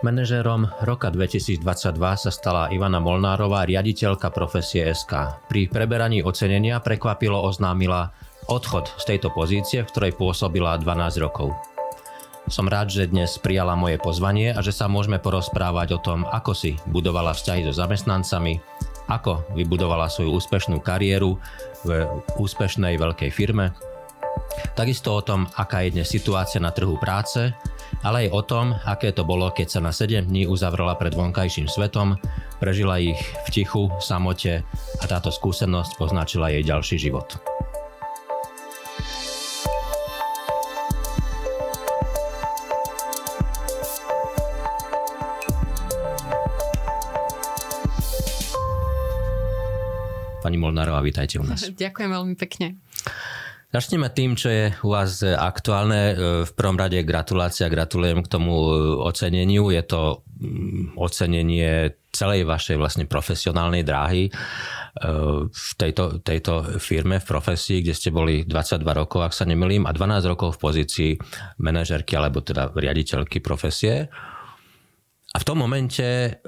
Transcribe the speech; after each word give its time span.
Manažérom 0.00 0.64
roka 0.80 1.12
2022 1.12 1.60
sa 2.16 2.32
stala 2.32 2.72
Ivana 2.72 3.04
Molnárová, 3.04 3.68
riaditeľka 3.68 4.32
profesie 4.32 4.88
SK. 4.88 5.44
Pri 5.44 5.68
preberaní 5.68 6.24
ocenenia 6.24 6.80
prekvapilo 6.80 7.36
oznámila 7.36 8.08
odchod 8.48 8.88
z 8.96 9.04
tejto 9.04 9.28
pozície, 9.28 9.84
v 9.84 9.90
ktorej 9.92 10.16
pôsobila 10.16 10.80
12 10.80 11.20
rokov. 11.20 11.52
Som 12.48 12.72
rád, 12.72 12.88
že 12.88 13.12
dnes 13.12 13.36
prijala 13.44 13.76
moje 13.76 14.00
pozvanie 14.00 14.56
a 14.56 14.64
že 14.64 14.72
sa 14.72 14.88
môžeme 14.88 15.20
porozprávať 15.20 15.92
o 15.92 16.00
tom, 16.00 16.24
ako 16.24 16.56
si 16.56 16.80
budovala 16.88 17.36
vzťahy 17.36 17.68
so 17.68 17.76
zamestnancami, 17.76 18.56
ako 19.12 19.52
vybudovala 19.52 20.08
svoju 20.08 20.32
úspešnú 20.32 20.80
kariéru 20.80 21.36
v 21.84 22.08
úspešnej 22.40 22.96
veľkej 22.96 23.28
firme, 23.28 23.76
takisto 24.74 25.16
o 25.16 25.22
tom, 25.22 25.48
aká 25.56 25.86
je 25.86 26.00
dnes 26.00 26.08
situácia 26.08 26.62
na 26.62 26.72
trhu 26.72 26.96
práce 26.98 27.54
ale 28.00 28.26
aj 28.26 28.28
o 28.32 28.42
tom, 28.42 28.66
aké 28.86 29.12
to 29.12 29.26
bolo, 29.26 29.50
keď 29.52 29.68
sa 29.68 29.80
na 29.82 29.92
7 29.92 30.24
dní 30.24 30.48
uzavrela 30.48 30.96
pred 30.96 31.12
vonkajším 31.12 31.68
svetom, 31.68 32.16
prežila 32.62 33.02
ich 33.02 33.18
v 33.44 33.48
tichu, 33.52 33.92
samote 34.00 34.64
a 35.00 35.04
táto 35.04 35.28
skúsenosť 35.28 36.00
poznačila 36.00 36.48
jej 36.48 36.64
ďalší 36.64 36.96
život. 36.96 37.36
Pani 50.40 50.56
Molnárová, 50.56 51.04
vítajte 51.04 51.36
u 51.36 51.44
nás. 51.44 51.68
Ďakujem 51.68 52.10
veľmi 52.16 52.34
pekne. 52.34 52.80
Začneme 53.70 54.10
tým, 54.10 54.34
čo 54.34 54.50
je 54.50 54.74
u 54.82 54.90
vás 54.90 55.22
aktuálne. 55.22 56.02
E, 56.10 56.14
v 56.42 56.52
prvom 56.58 56.74
rade 56.74 57.06
gratulácia, 57.06 57.70
gratulujem 57.70 58.18
k 58.26 58.26
tomu 58.26 58.50
e, 58.50 58.70
oceneniu. 58.98 59.70
Je 59.70 59.86
to 59.86 60.26
mm, 60.26 60.98
ocenenie 60.98 61.94
celej 62.10 62.50
vašej 62.50 62.74
vlastne 62.74 63.06
profesionálnej 63.06 63.86
dráhy 63.86 64.26
e, 64.26 64.30
v 65.46 65.70
tejto, 65.78 66.18
tejto 66.18 66.82
firme, 66.82 67.22
v 67.22 67.30
profesii, 67.30 67.86
kde 67.86 67.94
ste 67.94 68.10
boli 68.10 68.42
22 68.42 68.82
rokov, 68.82 69.30
ak 69.30 69.38
sa 69.38 69.46
nemilím, 69.46 69.86
a 69.86 69.94
12 69.94 70.26
rokov 70.26 70.58
v 70.58 70.62
pozícii 70.66 71.10
manažerky 71.62 72.18
alebo 72.18 72.42
teda 72.42 72.74
riaditeľky 72.74 73.38
profesie. 73.38 74.10
A 75.30 75.38
v 75.38 75.46
tom 75.46 75.62
momente, 75.62 76.42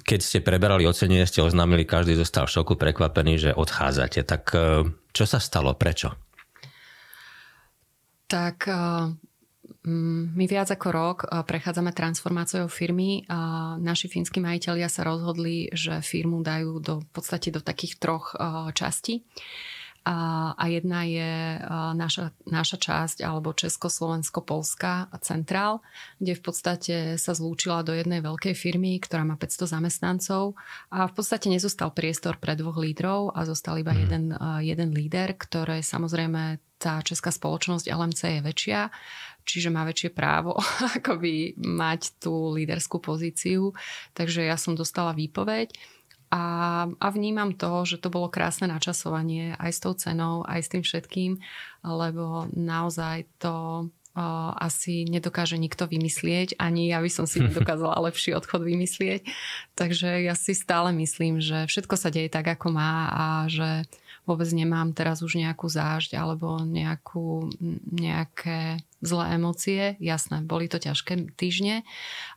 keď 0.00 0.20
ste 0.24 0.40
preberali 0.40 0.88
ocenenie, 0.88 1.28
ste 1.28 1.44
oznámili, 1.44 1.84
každý 1.84 2.16
zostal 2.16 2.48
v 2.48 2.56
šoku, 2.56 2.80
prekvapený, 2.80 3.36
že 3.36 3.50
odchádzate. 3.52 4.24
Tak 4.24 4.44
čo 5.10 5.24
sa 5.26 5.38
stalo? 5.42 5.74
Prečo? 5.74 6.14
Tak 8.30 8.56
eh, 8.70 9.10
my 10.36 10.44
viac 10.46 10.70
ako 10.70 10.88
rok 10.94 11.18
eh, 11.26 11.42
prechádzame 11.42 11.90
transformáciou 11.90 12.70
firmy. 12.70 13.26
Naši 13.80 14.06
fínsky 14.06 14.38
majiteľia 14.38 14.86
sa 14.86 15.02
rozhodli, 15.02 15.70
že 15.74 16.04
firmu 16.04 16.46
dajú 16.46 16.78
do, 16.78 16.94
v 17.02 17.10
podstate 17.10 17.50
do 17.50 17.58
takých 17.60 17.98
troch 17.98 18.34
eh, 18.34 18.70
častí. 18.76 19.26
A, 20.00 20.52
a 20.56 20.64
jedna 20.72 21.04
je 21.04 21.60
naša, 21.92 22.32
naša 22.48 22.76
časť 22.80 23.20
alebo 23.20 23.52
Československo-Polská 23.52 25.12
centrál, 25.20 25.84
kde 26.16 26.40
v 26.40 26.42
podstate 26.42 26.96
sa 27.20 27.36
zlúčila 27.36 27.84
do 27.84 27.92
jednej 27.92 28.24
veľkej 28.24 28.56
firmy, 28.56 28.96
ktorá 28.96 29.28
má 29.28 29.36
500 29.36 29.76
zamestnancov 29.76 30.56
a 30.88 31.04
v 31.04 31.12
podstate 31.12 31.52
nezostal 31.52 31.92
priestor 31.92 32.40
pre 32.40 32.56
dvoch 32.56 32.80
lídrov 32.80 33.36
a 33.36 33.44
zostal 33.44 33.76
iba 33.76 33.92
mm. 33.92 34.00
jeden, 34.00 34.24
jeden 34.64 34.90
líder, 34.96 35.36
ktoré 35.36 35.84
samozrejme 35.84 36.56
tá 36.80 37.04
česká 37.04 37.28
spoločnosť 37.28 37.92
LMC 37.92 38.40
je 38.40 38.40
väčšia, 38.40 38.80
čiže 39.44 39.68
má 39.68 39.84
väčšie 39.84 40.16
právo 40.16 40.56
akoby 40.96 41.60
mať 41.60 42.16
tú 42.16 42.56
líderskú 42.56 43.04
pozíciu. 43.04 43.76
Takže 44.16 44.48
ja 44.48 44.56
som 44.56 44.72
dostala 44.72 45.12
výpoveď 45.12 45.76
a, 46.30 46.42
a 46.86 47.06
vnímam 47.10 47.50
to, 47.58 47.82
že 47.82 47.98
to 47.98 48.06
bolo 48.06 48.30
krásne 48.30 48.70
načasovanie 48.70 49.58
aj 49.58 49.70
s 49.74 49.78
tou 49.82 49.92
cenou, 49.98 50.46
aj 50.46 50.60
s 50.62 50.70
tým 50.70 50.82
všetkým, 50.86 51.42
lebo 51.82 52.46
naozaj 52.54 53.26
to 53.42 53.90
uh, 54.14 54.54
asi 54.54 55.10
nedokáže 55.10 55.58
nikto 55.58 55.90
vymyslieť, 55.90 56.54
ani 56.62 56.94
ja 56.94 57.02
by 57.02 57.10
som 57.10 57.26
si 57.26 57.42
nedokázala 57.42 57.98
lepší 58.06 58.38
odchod 58.38 58.62
vymyslieť. 58.62 59.26
Takže 59.74 60.22
ja 60.22 60.38
si 60.38 60.54
stále 60.54 60.94
myslím, 61.02 61.42
že 61.42 61.66
všetko 61.66 61.98
sa 61.98 62.14
deje 62.14 62.30
tak, 62.30 62.46
ako 62.46 62.78
má 62.78 63.10
a 63.10 63.24
že 63.50 63.90
vôbec 64.22 64.46
nemám 64.54 64.94
teraz 64.94 65.26
už 65.26 65.34
nejakú 65.34 65.66
zážď 65.66 66.14
alebo 66.14 66.62
nejakú, 66.62 67.50
nejaké 67.90 68.78
zlé 69.02 69.24
emócie. 69.34 69.82
Jasné, 69.98 70.46
boli 70.46 70.70
to 70.70 70.78
ťažké 70.78 71.34
týždne 71.34 71.82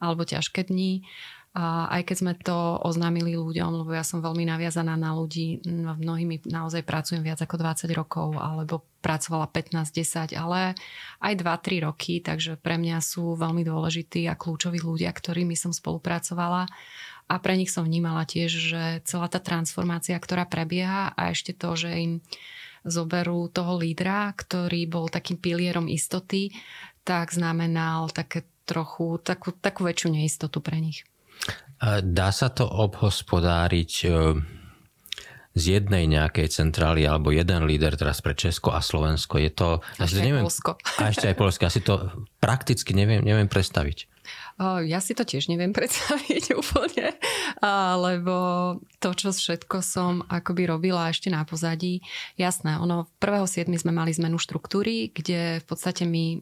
alebo 0.02 0.26
ťažké 0.26 0.74
dni, 0.74 1.06
a 1.54 1.86
aj 1.94 2.02
keď 2.10 2.16
sme 2.18 2.34
to 2.34 2.82
oznámili 2.82 3.38
ľuďom, 3.38 3.86
lebo 3.86 3.94
ja 3.94 4.02
som 4.02 4.26
veľmi 4.26 4.42
naviazaná 4.50 4.98
na 4.98 5.14
ľudí, 5.14 5.62
mnohými 5.70 6.50
naozaj 6.50 6.82
pracujem 6.82 7.22
viac 7.22 7.46
ako 7.46 7.62
20 7.62 7.94
rokov, 7.94 8.34
alebo 8.42 8.82
pracovala 9.06 9.46
15-10, 9.46 10.34
ale 10.34 10.74
aj 11.22 11.34
2-3 11.38 11.86
roky, 11.86 12.26
takže 12.26 12.58
pre 12.58 12.82
mňa 12.82 12.98
sú 13.06 13.38
veľmi 13.38 13.62
dôležití 13.62 14.26
a 14.26 14.34
kľúčoví 14.34 14.82
ľudia, 14.82 15.14
ktorými 15.14 15.54
som 15.54 15.70
spolupracovala 15.70 16.66
a 17.30 17.36
pre 17.38 17.54
nich 17.54 17.70
som 17.70 17.86
vnímala 17.86 18.26
tiež, 18.26 18.50
že 18.50 18.84
celá 19.06 19.30
tá 19.30 19.38
transformácia, 19.38 20.18
ktorá 20.18 20.50
prebieha 20.50 21.14
a 21.14 21.30
ešte 21.30 21.54
to, 21.54 21.78
že 21.78 21.90
im 21.94 22.14
zoberú 22.82 23.48
toho 23.54 23.80
lídra, 23.80 24.34
ktorý 24.36 24.90
bol 24.90 25.06
takým 25.08 25.38
pilierom 25.38 25.86
istoty, 25.86 26.52
tak 27.06 27.32
znamenal 27.32 28.12
také 28.12 28.44
trochu, 28.66 29.22
takú, 29.22 29.54
takú 29.56 29.86
väčšiu 29.88 30.10
neistotu 30.18 30.60
pre 30.60 30.82
nich. 30.82 31.08
Dá 32.04 32.30
sa 32.32 32.48
to 32.54 32.64
obhospodáriť 32.70 33.92
e, 34.06 34.08
z 35.54 35.64
jednej 35.80 36.10
nejakej 36.10 36.48
centrály 36.50 37.06
alebo 37.06 37.30
jeden 37.30 37.66
líder 37.66 37.94
teraz 37.98 38.22
pre 38.22 38.38
Česko 38.38 38.74
a 38.74 38.82
Slovensko. 38.82 39.38
Je 39.38 39.52
to... 39.54 39.70
A 40.00 40.06
ešte 40.06 40.22
aj 40.22 40.26
neviem, 40.26 40.46
Polsko. 40.46 40.72
A 40.98 41.02
ešte 41.10 41.26
aj 41.30 41.36
Polsko. 41.38 41.64
Asi 41.70 41.82
to 41.84 42.10
prakticky 42.40 42.96
neviem, 42.96 43.22
neviem 43.22 43.50
predstaviť. 43.50 44.13
Ja 44.60 45.00
si 45.04 45.14
to 45.14 45.24
tiež 45.28 45.52
neviem 45.52 45.76
predstaviť 45.78 46.56
úplne, 46.58 47.16
lebo 47.98 48.36
to, 49.04 49.10
čo 49.12 49.30
všetko 49.36 49.84
som 49.84 50.24
akoby 50.32 50.70
robila 50.70 51.12
ešte 51.12 51.28
na 51.28 51.44
pozadí, 51.44 52.00
jasné, 52.40 52.80
ono 52.80 53.12
v 53.20 53.44
1.7. 53.44 53.68
sme 53.76 53.92
mali 53.92 54.16
zmenu 54.16 54.40
štruktúry, 54.40 55.12
kde 55.12 55.60
v 55.60 55.66
podstate 55.68 56.08
mi 56.08 56.40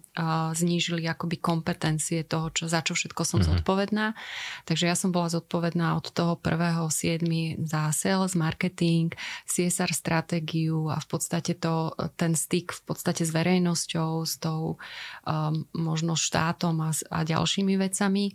znížili 0.53 1.05
akoby 1.09 1.41
kompetencie 1.41 2.21
toho, 2.21 2.53
čo, 2.53 2.69
za 2.69 2.85
čo 2.85 2.93
všetko 2.93 3.21
som 3.25 3.41
mm-hmm. 3.41 3.65
zodpovedná. 3.65 4.05
Takže 4.69 4.85
ja 4.85 4.95
som 4.95 5.09
bola 5.09 5.33
zodpovedná 5.33 5.97
od 5.97 6.13
toho 6.13 6.37
1.7. 6.37 7.65
za 7.65 7.89
sales, 7.95 8.37
marketing, 8.37 9.13
CSR 9.49 9.91
stratégiu 9.91 10.91
a 10.93 11.01
v 11.01 11.07
podstate 11.09 11.57
to, 11.57 11.97
ten 12.15 12.37
styk 12.37 12.71
v 12.71 12.81
podstate 12.85 13.25
s 13.25 13.31
verejnosťou, 13.33 14.11
s 14.23 14.37
tou 14.37 14.77
um, 15.25 15.65
možno 15.73 16.13
štátom 16.13 16.77
a, 16.81 16.91
a 17.09 17.19
ďalšími 17.25 17.70
vecami 17.77 18.31
vecami. 18.31 18.33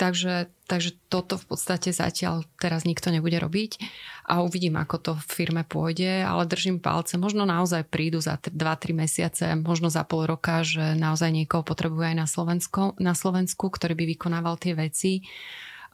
Takže, 0.00 0.50
takže 0.66 0.98
toto 1.12 1.36
v 1.38 1.54
podstate 1.54 1.94
zatiaľ 1.94 2.48
teraz 2.58 2.82
nikto 2.88 3.12
nebude 3.12 3.38
robiť 3.38 3.78
a 4.26 4.42
uvidím, 4.42 4.80
ako 4.80 4.96
to 4.98 5.12
v 5.14 5.26
firme 5.30 5.62
pôjde, 5.62 6.26
ale 6.26 6.48
držím 6.48 6.82
palce. 6.82 7.20
Možno 7.20 7.44
naozaj 7.46 7.86
prídu 7.86 8.18
za 8.18 8.40
2-3 8.40 8.98
mesiace, 8.98 9.44
možno 9.54 9.92
za 9.92 10.02
pol 10.02 10.26
roka, 10.26 10.64
že 10.64 10.96
naozaj 10.98 11.30
niekoho 11.30 11.62
potrebujú 11.62 12.08
aj 12.08 12.16
na 12.18 12.26
Slovensku, 12.26 12.98
na 12.98 13.14
Slovensku 13.14 13.68
ktorý 13.68 13.94
by 13.94 14.04
vykonával 14.16 14.58
tie 14.58 14.74
veci, 14.74 15.22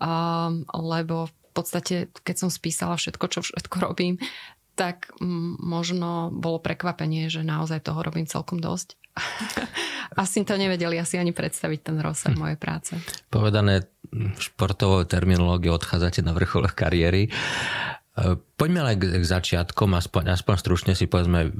um, 0.00 0.62
lebo 0.72 1.28
v 1.28 1.50
podstate, 1.52 2.08
keď 2.22 2.46
som 2.46 2.50
spísala 2.54 2.96
všetko, 2.96 3.24
čo 3.28 3.40
všetko 3.44 3.76
robím, 3.92 4.16
tak 4.78 5.10
možno 5.58 6.30
bolo 6.30 6.62
prekvapenie, 6.62 7.26
že 7.28 7.42
naozaj 7.42 7.82
toho 7.82 7.98
robím 8.00 8.30
celkom 8.30 8.62
dosť. 8.62 8.94
asi 10.18 10.42
to 10.42 10.58
nevedeli 10.58 10.98
asi 10.98 11.14
ani 11.14 11.30
predstaviť 11.30 11.80
ten 11.80 11.96
rozsah 12.02 12.34
hm. 12.34 12.38
mojej 12.38 12.58
práce. 12.58 12.92
Povedané 13.30 13.86
športovou 14.42 15.06
terminológiou 15.06 15.78
odchádzate 15.78 16.26
na 16.26 16.34
vrchol 16.34 16.66
kariéry. 16.74 17.28
E, 17.28 17.30
poďme 18.58 18.82
ale 18.82 18.98
k, 18.98 19.14
k 19.14 19.24
začiatkom, 19.24 19.94
aspoň, 19.94 20.34
aspoň 20.34 20.54
stručne 20.58 20.92
si 20.98 21.06
povedzme, 21.06 21.52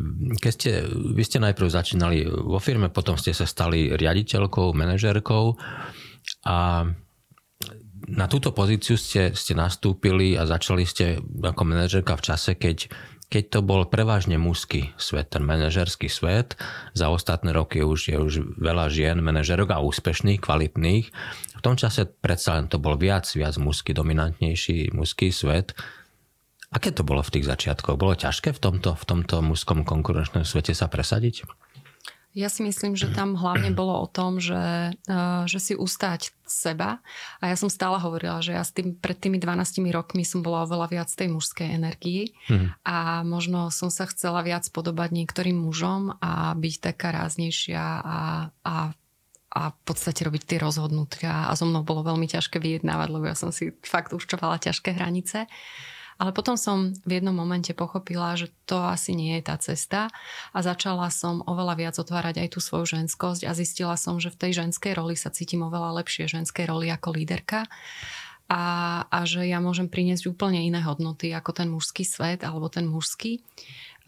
keď 0.42 0.52
ste, 0.52 0.70
vy 0.90 1.22
ste 1.22 1.38
najprv 1.38 1.68
začínali 1.70 2.26
vo 2.26 2.58
firme, 2.58 2.90
potom 2.90 3.14
ste 3.14 3.30
sa 3.30 3.46
stali 3.46 3.94
riaditeľkou, 3.94 4.74
manažerkou 4.74 5.54
a 6.48 6.88
na 8.08 8.26
túto 8.30 8.54
pozíciu 8.54 8.96
ste, 8.96 9.34
ste 9.34 9.52
nastúpili 9.52 10.38
a 10.38 10.46
začali 10.48 10.86
ste 10.86 11.18
ako 11.20 11.62
manažerka 11.66 12.16
v 12.16 12.24
čase, 12.24 12.54
keď, 12.56 12.88
keď 13.28 13.44
to 13.52 13.60
bol 13.60 13.84
prevažne 13.84 14.40
mužský 14.40 14.96
svet, 14.96 15.36
ten 15.36 15.44
manažerský 15.44 16.08
svet. 16.08 16.56
Za 16.96 17.12
ostatné 17.12 17.52
roky 17.52 17.84
už 17.84 18.08
je 18.08 18.16
už 18.16 18.34
veľa 18.56 18.88
žien, 18.88 19.20
manažerok 19.20 19.76
a 19.76 19.84
úspešných, 19.84 20.40
kvalitných. 20.40 21.06
V 21.56 21.60
tom 21.60 21.76
čase 21.76 22.08
predsa 22.08 22.56
len 22.56 22.72
to 22.72 22.80
bol 22.80 22.96
viac, 22.96 23.28
viac 23.36 23.60
mužský, 23.60 23.92
dominantnejší 23.92 24.96
mužský 24.96 25.28
svet. 25.28 25.76
Aké 26.72 26.88
to 26.92 27.04
bolo 27.04 27.20
v 27.20 27.32
tých 27.36 27.48
začiatkoch? 27.48 28.00
Bolo 28.00 28.16
ťažké 28.16 28.52
v 28.56 28.60
tomto, 28.60 28.96
v 28.96 29.04
tomto 29.04 29.44
mužskom 29.44 29.84
konkurenčnom 29.84 30.48
svete 30.48 30.72
sa 30.72 30.88
presadiť? 30.88 31.44
Ja 32.36 32.52
si 32.52 32.60
myslím, 32.60 32.92
že 32.92 33.08
tam 33.10 33.34
hlavne 33.34 33.72
bolo 33.72 34.04
o 34.04 34.06
tom, 34.06 34.36
že, 34.38 34.92
uh, 34.94 35.42
že 35.48 35.58
si 35.58 35.72
ustať 35.74 36.30
seba. 36.44 37.00
A 37.40 37.50
ja 37.50 37.56
som 37.56 37.72
stále 37.72 37.96
hovorila, 38.00 38.44
že 38.44 38.52
ja 38.52 38.62
s 38.62 38.72
tým, 38.72 38.96
pred 38.96 39.16
tými 39.16 39.40
12 39.40 39.80
rokmi 39.92 40.22
som 40.28 40.44
bola 40.44 40.68
oveľa 40.68 40.86
viac 40.92 41.08
tej 41.08 41.28
mužskej 41.32 41.68
energii 41.72 42.36
hmm. 42.48 42.84
a 42.84 43.24
možno 43.24 43.72
som 43.72 43.88
sa 43.88 44.08
chcela 44.08 44.44
viac 44.44 44.68
podobať 44.72 45.08
niektorým 45.12 45.56
mužom 45.56 46.20
a 46.20 46.52
byť 46.52 46.74
taká 46.92 47.16
ráznejšia 47.16 47.82
a, 48.00 48.18
a 48.64 48.74
a 49.48 49.72
v 49.72 49.80
podstate 49.88 50.28
robiť 50.28 50.42
tie 50.44 50.58
rozhodnutia 50.60 51.48
a 51.48 51.56
so 51.56 51.64
mnou 51.64 51.80
bolo 51.80 52.04
veľmi 52.04 52.28
ťažké 52.28 52.60
vyjednávať, 52.60 53.08
lebo 53.08 53.24
ja 53.32 53.34
som 53.34 53.48
si 53.48 53.72
fakt 53.80 54.12
určovala 54.12 54.60
ťažké 54.60 54.92
hranice. 54.92 55.48
Ale 56.18 56.34
potom 56.34 56.58
som 56.58 56.90
v 57.06 57.22
jednom 57.22 57.30
momente 57.30 57.70
pochopila, 57.70 58.34
že 58.34 58.50
to 58.66 58.82
asi 58.82 59.14
nie 59.14 59.38
je 59.38 59.42
tá 59.46 59.56
cesta 59.62 60.10
a 60.50 60.58
začala 60.66 61.06
som 61.14 61.46
oveľa 61.46 61.74
viac 61.78 61.94
otvárať 61.94 62.42
aj 62.42 62.48
tú 62.52 62.58
svoju 62.58 62.98
ženskosť 62.98 63.46
a 63.46 63.54
zistila 63.54 63.94
som, 63.94 64.18
že 64.18 64.34
v 64.34 64.40
tej 64.42 64.66
ženskej 64.66 64.98
roli 64.98 65.14
sa 65.14 65.30
cítim 65.30 65.62
oveľa 65.62 66.02
lepšie 66.02 66.26
ženskej 66.26 66.66
roli 66.66 66.90
ako 66.90 67.14
líderka 67.14 67.70
a, 68.50 68.62
a 69.06 69.18
že 69.28 69.46
ja 69.46 69.62
môžem 69.62 69.86
priniesť 69.86 70.26
úplne 70.26 70.58
iné 70.58 70.82
hodnoty 70.82 71.30
ako 71.30 71.54
ten 71.54 71.68
mužský 71.70 72.02
svet 72.02 72.42
alebo 72.42 72.66
ten 72.66 72.88
mužský 72.88 73.38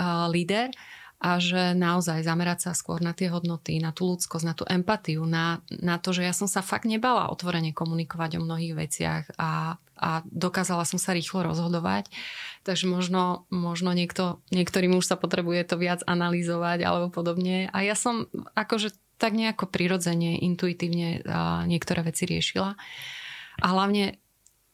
uh, 0.01 0.27
líder 0.33 0.75
a 1.21 1.37
že 1.37 1.77
naozaj 1.77 2.25
zamerať 2.25 2.59
sa 2.65 2.73
skôr 2.73 3.05
na 3.05 3.13
tie 3.13 3.29
hodnoty, 3.29 3.77
na 3.77 3.93
tú 3.93 4.09
ľudskosť, 4.09 4.45
na 4.49 4.57
tú 4.57 4.65
empatiu, 4.65 5.29
na, 5.29 5.61
na 5.69 6.01
to, 6.01 6.17
že 6.17 6.25
ja 6.25 6.33
som 6.33 6.49
sa 6.49 6.65
fakt 6.65 6.89
nebala 6.89 7.29
otvorene 7.29 7.77
komunikovať 7.77 8.41
o 8.41 8.45
mnohých 8.45 8.73
veciach 8.73 9.25
a, 9.37 9.77
a 10.01 10.11
dokázala 10.25 10.89
som 10.89 10.97
sa 10.97 11.13
rýchlo 11.13 11.45
rozhodovať. 11.45 12.09
Takže 12.65 12.89
možno, 12.89 13.45
možno 13.53 13.93
niekto, 13.93 14.41
niektorý 14.49 14.89
muž 14.89 15.13
sa 15.13 15.21
potrebuje 15.21 15.69
to 15.69 15.77
viac 15.77 16.01
analyzovať 16.09 16.89
alebo 16.89 17.13
podobne. 17.13 17.69
A 17.69 17.85
ja 17.85 17.93
som 17.93 18.25
akože 18.57 18.97
tak 19.21 19.37
nejako 19.37 19.69
prirodzene, 19.69 20.41
intuitívne 20.41 21.21
niektoré 21.69 22.01
veci 22.01 22.25
riešila. 22.25 22.81
A 23.61 23.67
hlavne 23.69 24.17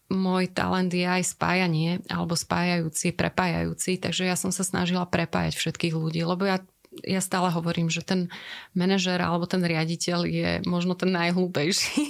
môj 0.06 0.50
talent 0.54 0.90
je 0.94 1.02
aj 1.02 1.34
spájanie, 1.34 1.98
alebo 2.06 2.38
spájajúci, 2.38 3.14
prepájajúci, 3.14 3.98
takže 3.98 4.22
ja 4.26 4.38
som 4.38 4.54
sa 4.54 4.62
snažila 4.62 5.06
prepájať 5.06 5.58
všetkých 5.58 5.94
ľudí, 5.94 6.22
lebo 6.22 6.46
ja 6.46 6.62
ja 7.04 7.20
stále 7.20 7.52
hovorím, 7.52 7.92
že 7.92 8.00
ten 8.00 8.32
manažer 8.72 9.20
alebo 9.20 9.44
ten 9.44 9.60
riaditeľ 9.60 10.24
je 10.24 10.50
možno 10.64 10.96
ten 10.96 11.12
najhlúpejší 11.12 12.04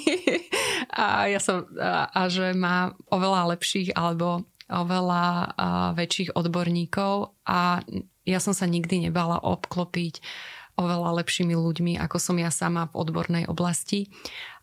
a, 0.95 1.27
ja 1.27 1.43
som, 1.43 1.67
a, 1.75 2.07
a 2.07 2.21
že 2.31 2.55
má 2.55 2.95
oveľa 3.11 3.57
lepších 3.57 3.99
alebo 3.99 4.47
oveľa 4.71 5.27
a, 5.27 5.43
väčších 5.91 6.39
odborníkov 6.39 7.35
a 7.43 7.83
ja 8.27 8.39
som 8.39 8.55
sa 8.55 8.67
nikdy 8.67 9.11
nebala 9.11 9.43
obklopiť 9.43 10.23
oveľa 10.77 11.25
lepšími 11.25 11.55
ľuďmi, 11.57 11.97
ako 11.97 12.21
som 12.21 12.37
ja 12.37 12.53
sama 12.53 12.91
v 12.91 13.01
odbornej 13.01 13.45
oblasti. 13.49 14.13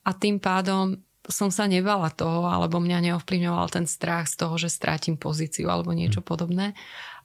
A 0.06 0.14
tým 0.14 0.38
pádom 0.38 1.02
som 1.30 1.50
sa 1.52 1.68
nebala 1.68 2.12
toho, 2.12 2.48
alebo 2.48 2.84
mňa 2.84 3.12
neovplyvňoval 3.12 3.68
ten 3.72 3.86
strach 3.88 4.28
z 4.28 4.44
toho, 4.44 4.56
že 4.60 4.68
strátim 4.68 5.16
pozíciu 5.16 5.72
alebo 5.72 5.96
niečo 5.96 6.20
mm. 6.20 6.28
podobné. 6.28 6.66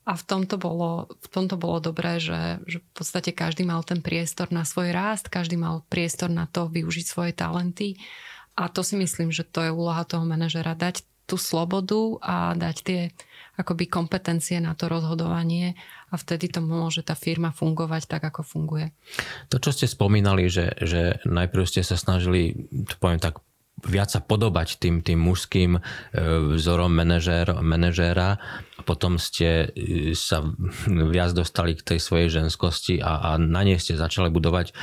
A 0.09 0.17
v 0.17 0.25
tomto 0.25 0.57
bolo, 0.57 1.13
v 1.21 1.29
tomto 1.29 1.61
bolo 1.61 1.85
dobré, 1.85 2.17
že, 2.17 2.65
že 2.65 2.81
v 2.81 2.91
podstate 2.97 3.29
každý 3.37 3.69
mal 3.69 3.85
ten 3.85 4.01
priestor 4.01 4.49
na 4.49 4.65
svoj 4.65 4.89
rást, 4.95 5.29
každý 5.29 5.61
mal 5.61 5.85
priestor 5.93 6.33
na 6.33 6.49
to 6.49 6.65
využiť 6.73 7.05
svoje 7.05 7.33
talenty. 7.37 8.01
A 8.57 8.73
to 8.73 8.81
si 8.81 8.97
myslím, 8.97 9.29
že 9.29 9.45
to 9.45 9.69
je 9.69 9.71
úloha 9.71 10.09
toho 10.09 10.25
manažera. 10.25 10.73
Dať 10.73 11.05
tú 11.29 11.37
slobodu 11.37 12.17
a 12.25 12.57
dať 12.57 12.77
tie 12.81 13.01
akoby 13.61 13.85
kompetencie 13.85 14.57
na 14.65 14.73
to 14.73 14.89
rozhodovanie 14.89 15.77
a 16.09 16.17
vtedy 16.17 16.49
to 16.49 16.65
môže 16.65 17.05
tá 17.05 17.13
firma 17.13 17.53
fungovať 17.53 18.09
tak, 18.09 18.25
ako 18.25 18.41
funguje. 18.41 18.97
To, 19.53 19.61
čo 19.61 19.77
ste 19.77 19.85
spomínali, 19.85 20.49
že, 20.49 20.73
že 20.81 21.21
najprv 21.29 21.69
ste 21.69 21.85
sa 21.85 22.01
snažili, 22.01 22.57
to 22.89 22.97
poviem 22.97 23.21
tak, 23.21 23.45
viac 23.87 24.11
sa 24.11 24.19
podobať 24.19 24.83
tým, 24.83 25.05
tým 25.07 25.21
mužským 25.23 25.79
e, 25.79 25.81
vzorom 26.59 26.91
manažér, 26.91 27.63
manažéra 27.63 28.39
a 28.75 28.81
potom 28.83 29.21
ste 29.21 29.71
e, 29.71 30.15
sa 30.19 30.43
viac 30.87 31.31
dostali 31.37 31.79
k 31.79 31.95
tej 31.95 31.99
svojej 32.03 32.43
ženskosti 32.43 32.99
a, 32.99 33.35
a 33.35 33.39
na 33.39 33.63
nej 33.63 33.79
ste 33.79 33.95
začali 33.95 34.33
budovať 34.35 34.67
e, 34.71 34.75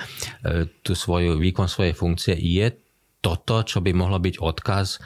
tú 0.80 0.96
svoju 0.96 1.36
výkon 1.42 1.68
svojej 1.68 1.92
funkcie. 1.92 2.36
Je 2.40 2.72
toto, 3.20 3.66
čo 3.66 3.82
by 3.82 3.92
mohlo 3.92 4.22
byť 4.22 4.38
odkaz 4.38 5.02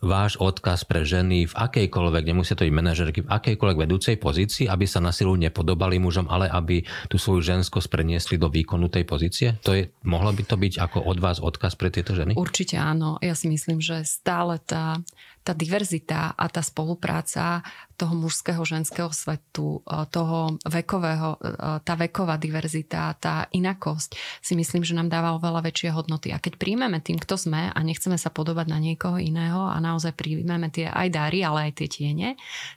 váš 0.00 0.40
odkaz 0.40 0.88
pre 0.88 1.04
ženy 1.04 1.44
v 1.44 1.54
akejkoľvek, 1.54 2.24
nemusia 2.24 2.56
to 2.56 2.64
byť 2.64 2.72
manažerky, 2.72 3.20
v 3.20 3.28
akejkoľvek 3.28 3.78
vedúcej 3.84 4.16
pozícii, 4.16 4.64
aby 4.66 4.88
sa 4.88 4.98
na 4.98 5.12
silu 5.12 5.36
nepodobali 5.36 6.00
mužom, 6.00 6.24
ale 6.32 6.48
aby 6.48 6.80
tú 7.12 7.20
svoju 7.20 7.44
ženskosť 7.44 7.86
preniesli 7.92 8.40
do 8.40 8.48
výkonu 8.48 8.88
tej 8.88 9.04
pozície? 9.04 9.48
To 9.60 9.76
je, 9.76 9.92
mohlo 10.08 10.32
by 10.32 10.42
to 10.48 10.56
byť 10.56 10.74
ako 10.80 10.98
od 11.04 11.18
vás 11.20 11.38
odkaz 11.38 11.76
pre 11.76 11.92
tieto 11.92 12.16
ženy? 12.16 12.32
Určite 12.32 12.80
áno. 12.80 13.20
Ja 13.20 13.36
si 13.36 13.52
myslím, 13.52 13.84
že 13.84 14.02
stále 14.08 14.56
tá 14.64 14.96
tá 15.40 15.56
diverzita 15.56 16.36
a 16.36 16.44
tá 16.52 16.60
spolupráca 16.60 17.64
toho 17.96 18.16
mužského, 18.16 18.60
ženského 18.64 19.12
svetu, 19.12 19.80
e, 19.84 20.04
toho 20.08 20.56
vekového, 20.64 21.36
e, 21.36 21.38
tá 21.84 21.94
veková 21.96 22.36
diverzita, 22.40 23.12
tá 23.16 23.48
inakosť 23.52 24.16
si 24.40 24.56
myslím, 24.56 24.84
že 24.84 24.96
nám 24.96 25.12
dáva 25.12 25.36
oveľa 25.36 25.64
väčšie 25.68 25.92
hodnoty. 25.92 26.32
A 26.32 26.40
keď 26.40 26.56
príjmeme 26.56 27.00
tým, 27.00 27.20
kto 27.20 27.36
sme 27.36 27.72
a 27.72 27.78
nechceme 27.80 28.16
sa 28.16 28.32
podobať 28.32 28.66
na 28.68 28.80
niekoho 28.80 29.20
iného 29.20 29.68
a 29.68 29.76
naozaj 29.80 30.16
príjmeme 30.16 30.72
tie 30.72 30.88
aj 30.88 31.08
dáry, 31.12 31.44
ale 31.44 31.72
aj 31.72 31.84
tie 31.84 31.88
tiene, 31.88 32.28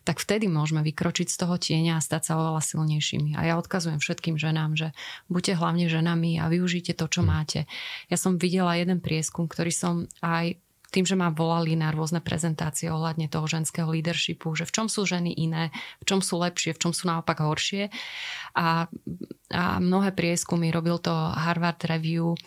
tak 0.07 0.19
vtedy 0.19 0.47
môžeme 0.47 0.83
vykročiť 0.83 1.27
z 1.31 1.37
toho 1.39 1.55
tieňa 1.55 1.99
a 1.99 2.03
stať 2.03 2.31
sa 2.31 2.39
oveľa 2.39 2.63
silnejšími. 2.63 3.39
A 3.39 3.47
ja 3.47 3.53
odkazujem 3.59 3.99
všetkým 3.99 4.35
ženám, 4.35 4.75
že 4.75 4.87
buďte 5.31 5.59
hlavne 5.59 5.87
ženami 5.87 6.39
a 6.39 6.47
využite 6.51 6.95
to, 6.95 7.07
čo 7.07 7.23
hm. 7.23 7.27
máte. 7.27 7.59
Ja 8.07 8.15
som 8.19 8.39
videla 8.39 8.75
jeden 8.75 9.03
prieskum, 9.03 9.47
ktorý 9.47 9.71
som 9.71 10.07
aj 10.19 10.59
tým, 10.93 11.09
že 11.09 11.17
ma 11.17 11.33
volali 11.33 11.73
na 11.73 11.89
rôzne 11.89 12.21
prezentácie 12.21 12.93
ohľadne 12.93 13.25
toho 13.25 13.49
ženského 13.49 13.89
leadershipu, 13.89 14.53
že 14.53 14.69
v 14.69 14.73
čom 14.77 14.85
sú 14.85 15.09
ženy 15.09 15.33
iné, 15.33 15.73
v 15.97 16.05
čom 16.05 16.21
sú 16.21 16.37
lepšie, 16.37 16.77
v 16.77 16.81
čom 16.85 16.93
sú 16.93 17.09
naopak 17.09 17.41
horšie. 17.41 17.89
A, 18.53 18.85
a 19.49 19.63
mnohé 19.81 20.13
prieskumy 20.13 20.69
robil 20.69 21.01
to 21.01 21.11
Harvard 21.11 21.81
Review, 21.89 22.37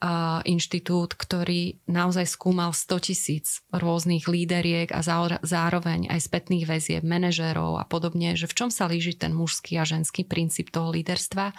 Uh, 0.00 0.40
inštitút, 0.48 1.12
ktorý 1.12 1.76
naozaj 1.84 2.24
skúmal 2.24 2.72
100 2.72 3.04
tisíc 3.04 3.60
rôznych 3.68 4.32
líderiek 4.32 4.88
a 4.96 5.04
zároveň 5.44 6.08
aj 6.08 6.24
spätných 6.24 6.64
väzieb, 6.64 7.04
manažérov 7.04 7.76
a 7.76 7.84
podobne, 7.84 8.32
že 8.32 8.48
v 8.48 8.56
čom 8.56 8.70
sa 8.72 8.88
líži 8.88 9.12
ten 9.12 9.36
mužský 9.36 9.76
a 9.76 9.84
ženský 9.84 10.24
princíp 10.24 10.72
toho 10.72 10.88
líderstva. 10.88 11.52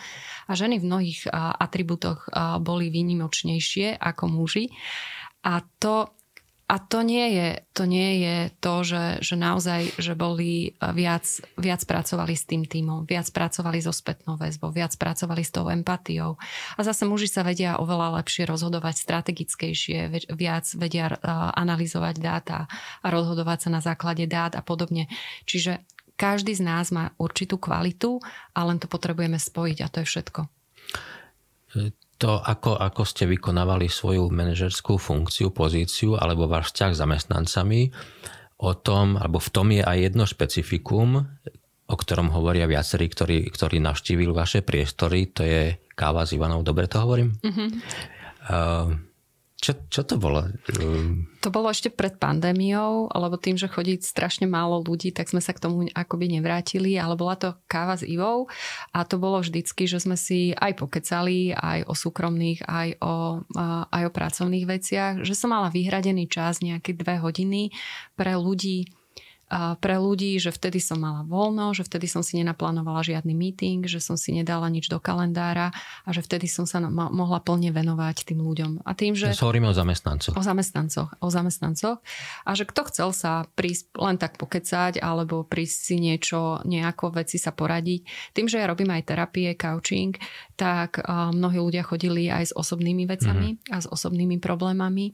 A 0.50 0.52
ženy 0.58 0.82
v 0.82 0.90
mnohých 0.90 1.30
uh, 1.30 1.54
atribútoch 1.54 2.34
uh, 2.34 2.58
boli 2.58 2.90
výnimočnejšie 2.90 4.02
ako 4.02 4.26
muži. 4.34 4.74
A 5.46 5.62
to 5.78 6.10
a 6.72 6.80
to 6.80 7.04
nie 7.04 7.36
je 7.36 7.50
to, 7.76 7.84
nie 7.84 8.24
je 8.24 8.38
to 8.64 8.88
že, 8.88 9.20
že 9.20 9.36
naozaj, 9.36 10.00
že 10.00 10.16
boli 10.16 10.80
viac, 10.80 11.28
viac 11.60 11.84
pracovali 11.84 12.32
s 12.32 12.48
tým 12.48 12.64
týmom, 12.64 13.04
viac 13.04 13.28
pracovali 13.28 13.84
so 13.84 13.92
spätnou 13.92 14.40
väzbou, 14.40 14.72
viac 14.72 14.96
pracovali 14.96 15.44
s 15.44 15.52
tou 15.52 15.68
empatiou. 15.68 16.40
A 16.76 16.80
zase 16.80 17.04
muži 17.04 17.28
sa 17.28 17.44
vedia 17.44 17.76
oveľa 17.76 18.24
lepšie 18.24 18.48
rozhodovať 18.48 19.04
strategickejšie, 19.04 20.32
viac 20.32 20.66
vedia 20.80 21.12
analyzovať 21.60 22.16
dáta 22.24 22.72
a 23.04 23.08
rozhodovať 23.12 23.68
sa 23.68 23.70
na 23.76 23.84
základe 23.84 24.24
dát 24.32 24.56
a 24.56 24.64
podobne. 24.64 25.12
Čiže 25.44 25.84
každý 26.16 26.56
z 26.56 26.64
nás 26.64 26.88
má 26.96 27.12
určitú 27.20 27.60
kvalitu 27.60 28.24
a 28.56 28.64
len 28.64 28.80
to 28.80 28.88
potrebujeme 28.88 29.36
spojiť 29.36 29.78
a 29.84 29.92
to 29.92 29.98
je 30.04 30.08
všetko 30.08 30.42
to, 32.22 32.38
ako, 32.38 32.78
ako 32.78 33.02
ste 33.02 33.26
vykonávali 33.26 33.90
svoju 33.90 34.30
manažerskú 34.30 35.02
funkciu, 35.02 35.50
pozíciu 35.50 36.14
alebo 36.14 36.46
váš 36.46 36.70
vzťah 36.70 36.92
s 36.94 37.02
zamestnancami, 37.02 37.82
o 38.62 38.78
tom, 38.78 39.18
alebo 39.18 39.42
v 39.42 39.50
tom 39.50 39.68
je 39.74 39.82
aj 39.82 39.98
jedno 39.98 40.30
špecifikum, 40.30 41.26
o 41.90 41.96
ktorom 41.98 42.30
hovoria 42.30 42.70
viacerí, 42.70 43.10
ktorí, 43.10 43.50
ktorí 43.50 43.82
navštívili 43.82 44.30
vaše 44.30 44.62
priestory, 44.62 45.34
to 45.34 45.42
je 45.42 45.82
káva 45.98 46.30
s 46.30 46.38
Ivanou, 46.38 46.62
dobre 46.62 46.86
to 46.86 47.02
hovorím? 47.02 47.34
Mm-hmm. 47.42 47.70
Uh, 48.48 48.96
čo, 49.62 49.78
čo 49.94 50.02
to 50.02 50.18
bolo? 50.18 50.50
To 51.46 51.50
bolo 51.54 51.70
ešte 51.70 51.94
pred 51.94 52.18
pandémiou, 52.18 53.14
lebo 53.14 53.38
tým, 53.38 53.62
že 53.62 53.70
chodí 53.70 54.02
strašne 54.02 54.50
málo 54.50 54.82
ľudí, 54.82 55.14
tak 55.14 55.30
sme 55.30 55.38
sa 55.38 55.54
k 55.54 55.62
tomu 55.62 55.86
akoby 55.94 56.34
nevrátili, 56.34 56.98
ale 56.98 57.14
bola 57.14 57.38
to 57.38 57.54
káva 57.70 57.94
s 57.94 58.02
Ivou 58.02 58.50
a 58.90 59.06
to 59.06 59.22
bolo 59.22 59.38
vždycky, 59.38 59.86
že 59.86 60.02
sme 60.02 60.18
si 60.18 60.58
aj 60.58 60.82
pokecali, 60.82 61.54
aj 61.54 61.86
o 61.86 61.94
súkromných, 61.94 62.66
aj 62.66 62.90
o, 63.06 63.46
aj 63.86 64.04
o 64.10 64.12
pracovných 64.12 64.66
veciach, 64.66 65.14
že 65.22 65.38
som 65.38 65.54
mala 65.54 65.70
vyhradený 65.70 66.26
čas 66.26 66.66
nejaké 66.66 66.98
dve 66.98 67.22
hodiny 67.22 67.70
pre 68.18 68.34
ľudí, 68.34 68.90
pre 69.84 70.00
ľudí, 70.00 70.40
že 70.40 70.56
vtedy 70.56 70.80
som 70.80 71.04
mala 71.04 71.28
voľno, 71.28 71.76
že 71.76 71.84
vtedy 71.84 72.08
som 72.08 72.24
si 72.24 72.40
nenaplánovala 72.40 73.04
žiadny 73.04 73.36
meeting, 73.36 73.84
že 73.84 74.00
som 74.00 74.16
si 74.16 74.32
nedala 74.32 74.72
nič 74.72 74.88
do 74.88 74.96
kalendára 75.04 75.76
a 76.08 76.10
že 76.16 76.24
vtedy 76.24 76.48
som 76.48 76.64
sa 76.64 76.80
mohla 76.88 77.44
plne 77.44 77.76
venovať 77.76 78.32
tým 78.32 78.40
ľuďom. 78.40 78.88
A 78.88 78.96
tým, 78.96 79.12
že... 79.12 79.36
Hovoríme 79.36 79.68
o 79.68 79.76
zamestnancoch. 79.76 80.40
O 80.40 80.42
zamestnancoch. 80.42 81.10
O 81.20 81.28
zamestnancoch. 81.28 82.00
A 82.48 82.52
že 82.56 82.64
kto 82.64 82.88
chcel 82.88 83.10
sa 83.12 83.44
prísť 83.60 83.92
len 84.00 84.16
tak 84.16 84.40
pokecať 84.40 85.04
alebo 85.04 85.44
prísť 85.44 85.78
si 85.84 85.96
niečo, 86.00 86.64
nejako 86.64 87.20
veci 87.20 87.36
sa 87.36 87.52
poradiť. 87.52 88.32
Tým, 88.32 88.48
že 88.48 88.64
ja 88.64 88.72
robím 88.72 88.96
aj 88.96 89.04
terapie, 89.04 89.52
coaching, 89.60 90.16
tak 90.56 91.04
mnohí 91.10 91.60
ľudia 91.60 91.84
chodili 91.84 92.32
aj 92.32 92.50
s 92.50 92.54
osobnými 92.56 93.04
vecami 93.04 93.60
mm-hmm. 93.60 93.76
a 93.76 93.78
s 93.84 93.88
osobnými 93.92 94.40
problémami. 94.40 95.12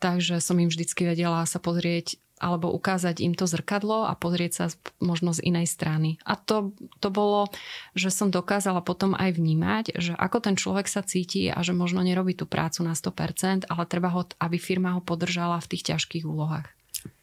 Takže 0.00 0.40
som 0.40 0.56
im 0.56 0.72
vždycky 0.72 1.04
vedela 1.04 1.44
sa 1.44 1.60
pozrieť 1.60 2.16
alebo 2.40 2.72
ukázať 2.72 3.20
im 3.20 3.36
to 3.36 3.44
zrkadlo 3.44 4.08
a 4.08 4.16
pozrieť 4.16 4.52
sa 4.56 4.66
možno 4.98 5.36
z 5.36 5.44
inej 5.44 5.68
strany. 5.68 6.16
A 6.24 6.34
to, 6.40 6.72
to 7.04 7.12
bolo, 7.12 7.52
že 7.92 8.08
som 8.08 8.32
dokázala 8.32 8.80
potom 8.80 9.12
aj 9.12 9.36
vnímať, 9.36 9.84
že 10.00 10.16
ako 10.16 10.40
ten 10.40 10.56
človek 10.56 10.88
sa 10.88 11.04
cíti 11.04 11.52
a 11.52 11.60
že 11.60 11.76
možno 11.76 12.00
nerobí 12.00 12.32
tú 12.32 12.48
prácu 12.48 12.80
na 12.82 12.96
100%, 12.96 13.68
ale 13.68 13.84
treba 13.84 14.08
ho, 14.10 14.24
aby 14.40 14.56
firma 14.56 14.96
ho 14.96 15.04
podržala 15.04 15.60
v 15.60 15.76
tých 15.76 15.92
ťažkých 15.94 16.24
úlohách. 16.24 16.79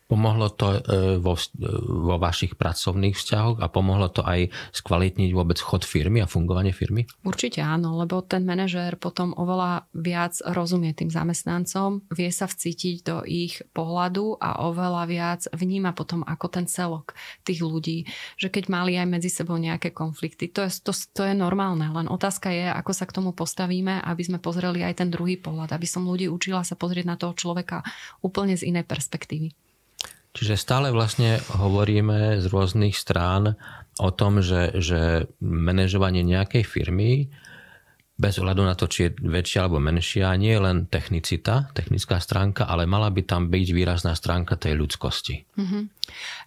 Pomohlo 0.07 0.47
to 0.47 0.79
e, 0.79 0.79
vo, 1.19 1.35
e, 1.35 1.67
vo 1.83 2.15
vašich 2.15 2.55
pracovných 2.55 3.11
vzťahoch 3.11 3.59
a 3.59 3.67
pomohlo 3.67 4.07
to 4.07 4.23
aj 4.23 4.47
skvalitniť 4.71 5.35
vôbec 5.35 5.59
chod 5.59 5.83
firmy 5.83 6.23
a 6.23 6.31
fungovanie 6.31 6.71
firmy? 6.71 7.03
Určite 7.27 7.59
áno, 7.59 7.99
lebo 7.99 8.23
ten 8.23 8.47
manažér 8.47 8.95
potom 8.95 9.35
oveľa 9.35 9.83
viac 9.91 10.39
rozumie 10.47 10.95
tým 10.95 11.11
zamestnancom, 11.11 12.07
vie 12.07 12.31
sa 12.31 12.47
vcítiť 12.47 12.95
do 13.03 13.17
ich 13.27 13.59
pohľadu 13.75 14.39
a 14.39 14.63
oveľa 14.71 15.03
viac 15.11 15.41
vníma 15.51 15.91
potom 15.91 16.23
ako 16.23 16.47
ten 16.55 16.65
celok 16.71 17.11
tých 17.43 17.59
ľudí, 17.59 18.07
že 18.39 18.47
keď 18.47 18.71
mali 18.71 18.95
aj 18.95 19.11
medzi 19.11 19.27
sebou 19.27 19.59
nejaké 19.59 19.91
konflikty, 19.91 20.47
to 20.47 20.63
je, 20.63 20.71
to, 20.87 20.95
to 20.95 21.27
je 21.27 21.35
normálne, 21.35 21.83
len 21.83 22.07
otázka 22.07 22.47
je, 22.47 22.71
ako 22.71 22.91
sa 22.95 23.03
k 23.03 23.15
tomu 23.19 23.35
postavíme, 23.35 23.99
aby 24.07 24.23
sme 24.23 24.39
pozreli 24.39 24.87
aj 24.87 25.03
ten 25.03 25.11
druhý 25.11 25.35
pohľad, 25.35 25.75
aby 25.75 25.83
som 25.83 26.07
ľudí 26.07 26.31
učila 26.31 26.63
sa 26.63 26.79
pozrieť 26.79 27.05
na 27.11 27.19
toho 27.19 27.35
človeka 27.35 27.83
úplne 28.23 28.55
z 28.55 28.71
inej 28.71 28.87
perspektívy. 28.87 29.66
Čiže 30.37 30.53
stále 30.53 30.93
vlastne 30.93 31.41
hovoríme 31.57 32.37
z 32.37 32.45
rôznych 32.45 32.93
strán 32.93 33.57
o 33.97 34.09
tom, 34.13 34.45
že, 34.45 34.77
že 34.77 35.25
manažovanie 35.41 36.21
nejakej 36.21 36.61
firmy 36.61 37.33
bez 38.17 38.41
ohľadu 38.41 38.65
na 38.65 38.73
to, 38.73 38.89
či 38.89 39.07
je 39.07 39.11
väčšia 39.21 39.69
alebo 39.69 39.77
menšia, 39.77 40.33
nie 40.41 40.57
je 40.57 40.61
len 40.61 40.77
technicita, 40.89 41.69
technická 41.77 42.17
stránka, 42.17 42.65
ale 42.65 42.89
mala 42.89 43.13
by 43.13 43.21
tam 43.21 43.53
byť 43.53 43.67
výrazná 43.77 44.17
stránka 44.17 44.57
tej 44.57 44.73
ľudskosti. 44.73 45.45
Mm-hmm. 45.53 45.83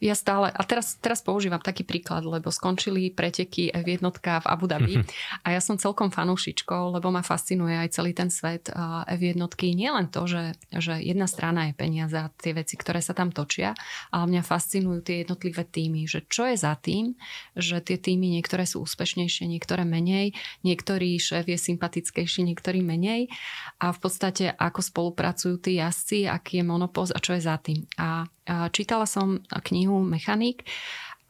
Ja 0.02 0.18
stále, 0.18 0.50
a 0.50 0.62
teraz, 0.66 0.98
teraz 0.98 1.22
používam 1.22 1.62
taký 1.62 1.86
príklad, 1.86 2.26
lebo 2.26 2.50
skončili 2.50 3.14
preteky 3.14 3.70
F1 3.70 4.02
v 4.02 4.46
Abu 4.50 4.66
Dhabi 4.66 4.98
mm-hmm. 4.98 5.46
a 5.46 5.54
ja 5.54 5.60
som 5.62 5.78
celkom 5.78 6.10
fanúšičkou, 6.10 6.98
lebo 6.98 7.14
ma 7.14 7.22
fascinuje 7.22 7.78
aj 7.78 7.94
celý 7.94 8.18
ten 8.18 8.34
svet 8.34 8.72
F1. 9.06 9.38
Nie 9.70 9.94
len 9.94 10.10
to, 10.10 10.26
že, 10.26 10.58
že 10.74 10.98
jedna 10.98 11.30
strana 11.30 11.70
je 11.70 11.78
peniaze 11.78 12.18
a 12.18 12.32
tie 12.34 12.50
veci, 12.50 12.74
ktoré 12.74 12.98
sa 12.98 13.14
tam 13.14 13.30
točia, 13.30 13.78
ale 14.10 14.26
mňa 14.26 14.42
fascinujú 14.42 15.06
tie 15.06 15.22
jednotlivé 15.22 15.62
týmy, 15.68 16.10
že 16.10 16.26
čo 16.26 16.50
je 16.50 16.56
za 16.58 16.74
tým, 16.80 17.14
že 17.54 17.78
tie 17.78 18.00
týmy 18.00 18.26
niektoré 18.40 18.66
sú 18.66 18.82
úspešnejšie, 18.82 19.46
niektoré 19.46 19.86
menej, 19.86 20.34
niektorý 20.66 21.20
šéf 21.20 21.46
je 21.46 21.59
sympatickejší, 21.60 22.48
niektorí 22.48 22.80
menej 22.80 23.28
a 23.76 23.92
v 23.92 23.98
podstate 24.00 24.48
ako 24.56 24.80
spolupracujú 24.80 25.60
tí 25.60 25.76
jazdci, 25.76 26.24
aký 26.24 26.60
je 26.60 26.64
monopoz 26.64 27.12
a 27.12 27.20
čo 27.20 27.36
je 27.36 27.44
za 27.44 27.60
tým. 27.60 27.84
A 28.00 28.24
čítala 28.72 29.04
som 29.04 29.44
knihu 29.46 30.00
Mechanik 30.00 30.64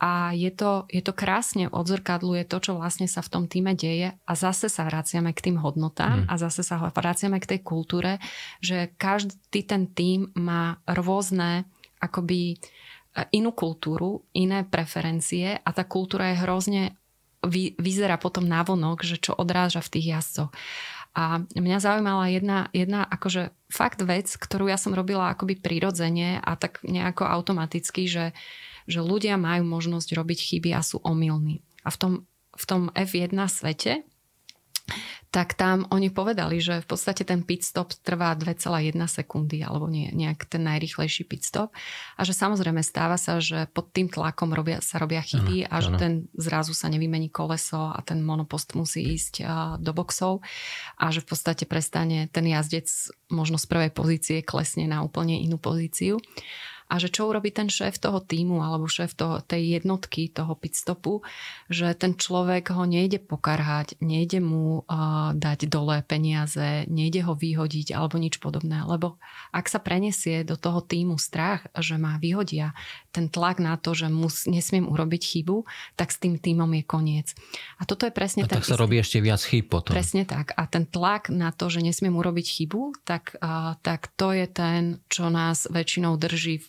a 0.00 0.32
je 0.32 0.48
to, 0.48 0.88
je 0.88 1.04
to 1.04 1.12
krásne 1.12 1.68
odzrkadluje 1.68 2.48
to, 2.48 2.56
čo 2.62 2.72
vlastne 2.78 3.04
sa 3.04 3.20
v 3.20 3.32
tom 3.36 3.44
týme 3.44 3.76
deje 3.76 4.16
a 4.16 4.32
zase 4.32 4.72
sa 4.72 4.88
vraciame 4.88 5.36
k 5.36 5.52
tým 5.52 5.60
hodnotám 5.60 6.24
mm. 6.24 6.26
a 6.32 6.34
zase 6.40 6.64
sa 6.64 6.80
vraciame 6.80 7.36
k 7.36 7.50
tej 7.56 7.60
kultúre, 7.60 8.16
že 8.64 8.96
každý 8.96 9.60
ten 9.66 9.92
tým 9.92 10.32
má 10.38 10.80
rôzne 10.88 11.68
akoby 12.00 12.56
inú 13.34 13.50
kultúru, 13.52 14.24
iné 14.32 14.62
preferencie 14.64 15.58
a 15.58 15.68
tá 15.74 15.84
kultúra 15.84 16.32
je 16.32 16.40
hrozne 16.46 16.82
vy, 17.44 17.76
vyzerá 17.80 18.20
potom 18.20 18.44
návonok, 18.44 19.04
že 19.04 19.16
čo 19.16 19.32
odráža 19.36 19.80
v 19.80 19.92
tých 19.98 20.06
jazdcoch. 20.16 20.52
A 21.10 21.42
mňa 21.42 21.78
zaujímala 21.82 22.30
jedna, 22.30 22.70
jedna 22.70 23.02
akože 23.02 23.50
fakt 23.66 23.98
vec, 24.06 24.30
ktorú 24.30 24.70
ja 24.70 24.78
som 24.78 24.94
robila 24.94 25.34
akoby 25.34 25.58
prirodzene 25.58 26.38
a 26.38 26.54
tak 26.54 26.78
nejako 26.86 27.26
automaticky, 27.26 28.06
že, 28.06 28.30
že 28.86 29.02
ľudia 29.02 29.34
majú 29.34 29.66
možnosť 29.66 30.14
robiť 30.14 30.38
chyby 30.38 30.70
a 30.70 30.86
sú 30.86 31.02
omylní. 31.02 31.66
A 31.82 31.90
v 31.90 31.96
tom, 31.98 32.12
v 32.54 32.64
tom 32.68 32.82
F1 32.94 33.34
svete 33.50 34.06
tak 35.30 35.54
tam 35.54 35.86
oni 35.94 36.10
povedali, 36.10 36.58
že 36.58 36.82
v 36.82 36.86
podstate 36.90 37.22
ten 37.22 37.46
pit 37.46 37.62
stop 37.62 37.94
trvá 38.02 38.34
2,1 38.34 38.98
sekundy 39.06 39.62
alebo 39.62 39.86
nie, 39.86 40.10
nejak 40.10 40.50
ten 40.50 40.66
najrychlejší 40.66 41.22
pit 41.30 41.46
stop. 41.46 41.70
A 42.18 42.26
že 42.26 42.34
samozrejme 42.34 42.82
stáva 42.82 43.14
sa, 43.14 43.38
že 43.38 43.70
pod 43.70 43.94
tým 43.94 44.10
tlakom 44.10 44.50
robia, 44.50 44.82
sa 44.82 44.98
robia 44.98 45.22
chyby 45.22 45.66
ano, 45.66 45.70
a 45.70 45.76
že 45.78 45.90
ano. 45.94 45.98
ten 46.02 46.12
zrazu 46.34 46.74
sa 46.74 46.90
nevymení 46.90 47.30
koleso 47.30 47.94
a 47.94 47.98
ten 48.02 48.26
monopost 48.26 48.74
musí 48.74 49.06
ísť 49.14 49.46
do 49.78 49.94
boxov. 49.94 50.42
A 50.98 51.14
že 51.14 51.22
v 51.22 51.30
podstate 51.30 51.62
prestane 51.62 52.26
ten 52.26 52.50
jazdec 52.50 52.90
možno 53.30 53.54
z 53.54 53.70
prvej 53.70 53.94
pozície 53.94 54.42
klesne 54.42 54.90
na 54.90 55.06
úplne 55.06 55.38
inú 55.38 55.62
pozíciu 55.62 56.18
a 56.90 56.98
že 56.98 57.06
čo 57.06 57.30
urobí 57.30 57.54
ten 57.54 57.70
šéf 57.70 58.02
toho 58.02 58.18
týmu 58.18 58.58
alebo 58.66 58.90
šéf 58.90 59.14
toho, 59.14 59.38
tej 59.46 59.78
jednotky, 59.78 60.26
toho 60.26 60.58
pitstopu, 60.58 61.22
že 61.70 61.94
ten 61.94 62.18
človek 62.18 62.74
ho 62.74 62.82
nejde 62.82 63.22
pokarhať, 63.22 64.02
nejde 64.02 64.42
mu 64.42 64.82
uh, 64.82 65.30
dať 65.38 65.70
dole 65.70 66.02
peniaze, 66.02 66.90
nejde 66.90 67.22
ho 67.22 67.38
vyhodiť 67.38 67.94
alebo 67.94 68.18
nič 68.18 68.42
podobné, 68.42 68.82
lebo 68.82 69.22
ak 69.54 69.70
sa 69.70 69.78
prenesie 69.78 70.42
do 70.42 70.58
toho 70.58 70.82
týmu 70.82 71.14
strach, 71.14 71.70
že 71.78 71.94
ma 71.94 72.18
vyhodia, 72.18 72.74
ten 73.10 73.26
tlak 73.26 73.58
na 73.58 73.74
to, 73.74 73.94
že 73.94 74.06
mus, 74.06 74.46
nesmiem 74.46 74.86
urobiť 74.86 75.22
chybu, 75.22 75.66
tak 75.98 76.14
s 76.14 76.18
tým 76.22 76.38
týmom 76.38 76.70
je 76.78 76.82
koniec. 76.86 77.28
A 77.78 77.86
toto 77.86 78.06
je 78.06 78.14
presne 78.14 78.46
a 78.46 78.50
ten... 78.50 78.62
tak 78.62 78.70
sa 78.70 78.78
robí 78.78 78.98
ešte 78.98 79.18
viac 79.18 79.42
chyb 79.42 79.66
potom. 79.66 79.92
Presne 79.94 80.22
tak. 80.22 80.54
A 80.54 80.66
ten 80.70 80.86
tlak 80.86 81.28
na 81.28 81.50
to, 81.50 81.66
že 81.66 81.82
nesmiem 81.82 82.14
urobiť 82.14 82.46
chybu, 82.46 83.02
tak, 83.02 83.34
uh, 83.42 83.74
tak 83.82 84.14
to 84.14 84.30
je 84.30 84.46
ten, 84.46 85.02
čo 85.10 85.28
nás 85.28 85.66
väčšinou 85.66 86.14
drží 86.14 86.62
v 86.62 86.66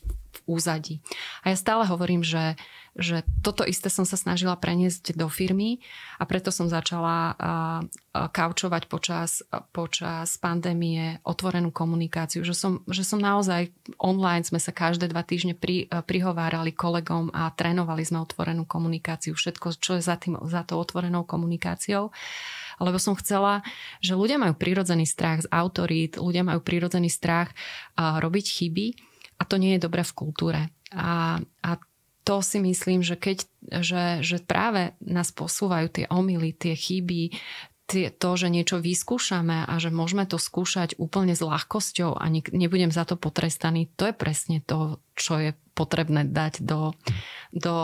úzadí. 0.52 1.00
A 1.48 1.56
ja 1.56 1.58
stále 1.58 1.88
hovorím, 1.88 2.28
že, 2.28 2.60
že 3.00 3.24
toto 3.40 3.64
isté 3.64 3.88
som 3.88 4.04
sa 4.04 4.20
snažila 4.20 4.60
preniesť 4.60 5.16
do 5.16 5.32
firmy 5.32 5.80
a 6.20 6.28
preto 6.28 6.52
som 6.52 6.68
začala 6.68 7.40
kaučovať 8.12 8.92
počas, 8.92 9.40
počas 9.72 10.36
pandémie 10.36 11.24
otvorenú 11.24 11.72
komunikáciu. 11.72 12.44
Že 12.44 12.56
som, 12.56 12.74
že 12.92 13.08
som 13.08 13.24
naozaj 13.24 13.72
online, 13.96 14.44
sme 14.44 14.60
sa 14.60 14.76
každé 14.76 15.08
dva 15.08 15.24
týždne 15.24 15.56
pri, 15.56 15.88
prihovárali 15.88 16.76
kolegom 16.76 17.32
a 17.32 17.48
trénovali 17.56 18.04
sme 18.04 18.20
otvorenú 18.20 18.68
komunikáciu. 18.68 19.40
Všetko, 19.40 19.80
čo 19.80 19.96
je 19.96 20.04
za, 20.04 20.20
tým, 20.20 20.36
za 20.52 20.68
tou 20.68 20.76
otvorenou 20.84 21.24
komunikáciou 21.24 22.12
lebo 22.82 22.98
som 22.98 23.14
chcela, 23.14 23.62
že 24.02 24.18
ľudia 24.18 24.42
majú 24.42 24.58
prirodzený 24.58 25.06
strach 25.06 25.46
z 25.46 25.48
autorít, 25.54 26.18
ľudia 26.18 26.42
majú 26.42 26.66
prirodzený 26.66 27.14
strach 27.14 27.54
robiť 27.96 28.46
chyby 28.50 29.11
a 29.42 29.44
to 29.50 29.58
nie 29.58 29.74
je 29.76 29.84
dobré 29.90 30.06
v 30.06 30.14
kultúre. 30.14 30.62
A, 30.94 31.42
a 31.42 31.72
to 32.22 32.46
si 32.46 32.62
myslím, 32.62 33.02
že 33.02 33.18
keď, 33.18 33.50
že, 33.82 34.04
že 34.22 34.38
práve 34.46 34.94
nás 35.02 35.34
posúvajú 35.34 35.90
tie 35.90 36.06
omily, 36.14 36.54
tie 36.54 36.78
chyby, 36.78 37.34
tie, 37.90 38.14
to, 38.14 38.30
že 38.38 38.48
niečo 38.54 38.78
vyskúšame 38.78 39.66
a 39.66 39.74
že 39.82 39.90
môžeme 39.90 40.30
to 40.30 40.38
skúšať 40.38 40.96
úplne 41.02 41.34
s 41.34 41.42
ľahkosťou 41.42 42.22
a 42.22 42.26
ne, 42.30 42.40
nebudem 42.54 42.94
za 42.94 43.04
to 43.04 43.18
potrestaný, 43.18 43.90
to 43.98 44.08
je 44.08 44.14
presne 44.14 44.62
to, 44.64 45.02
čo 45.22 45.38
je 45.38 45.54
potrebné 45.72 46.28
dať 46.28 46.62
do, 46.62 46.92
do, 47.56 47.76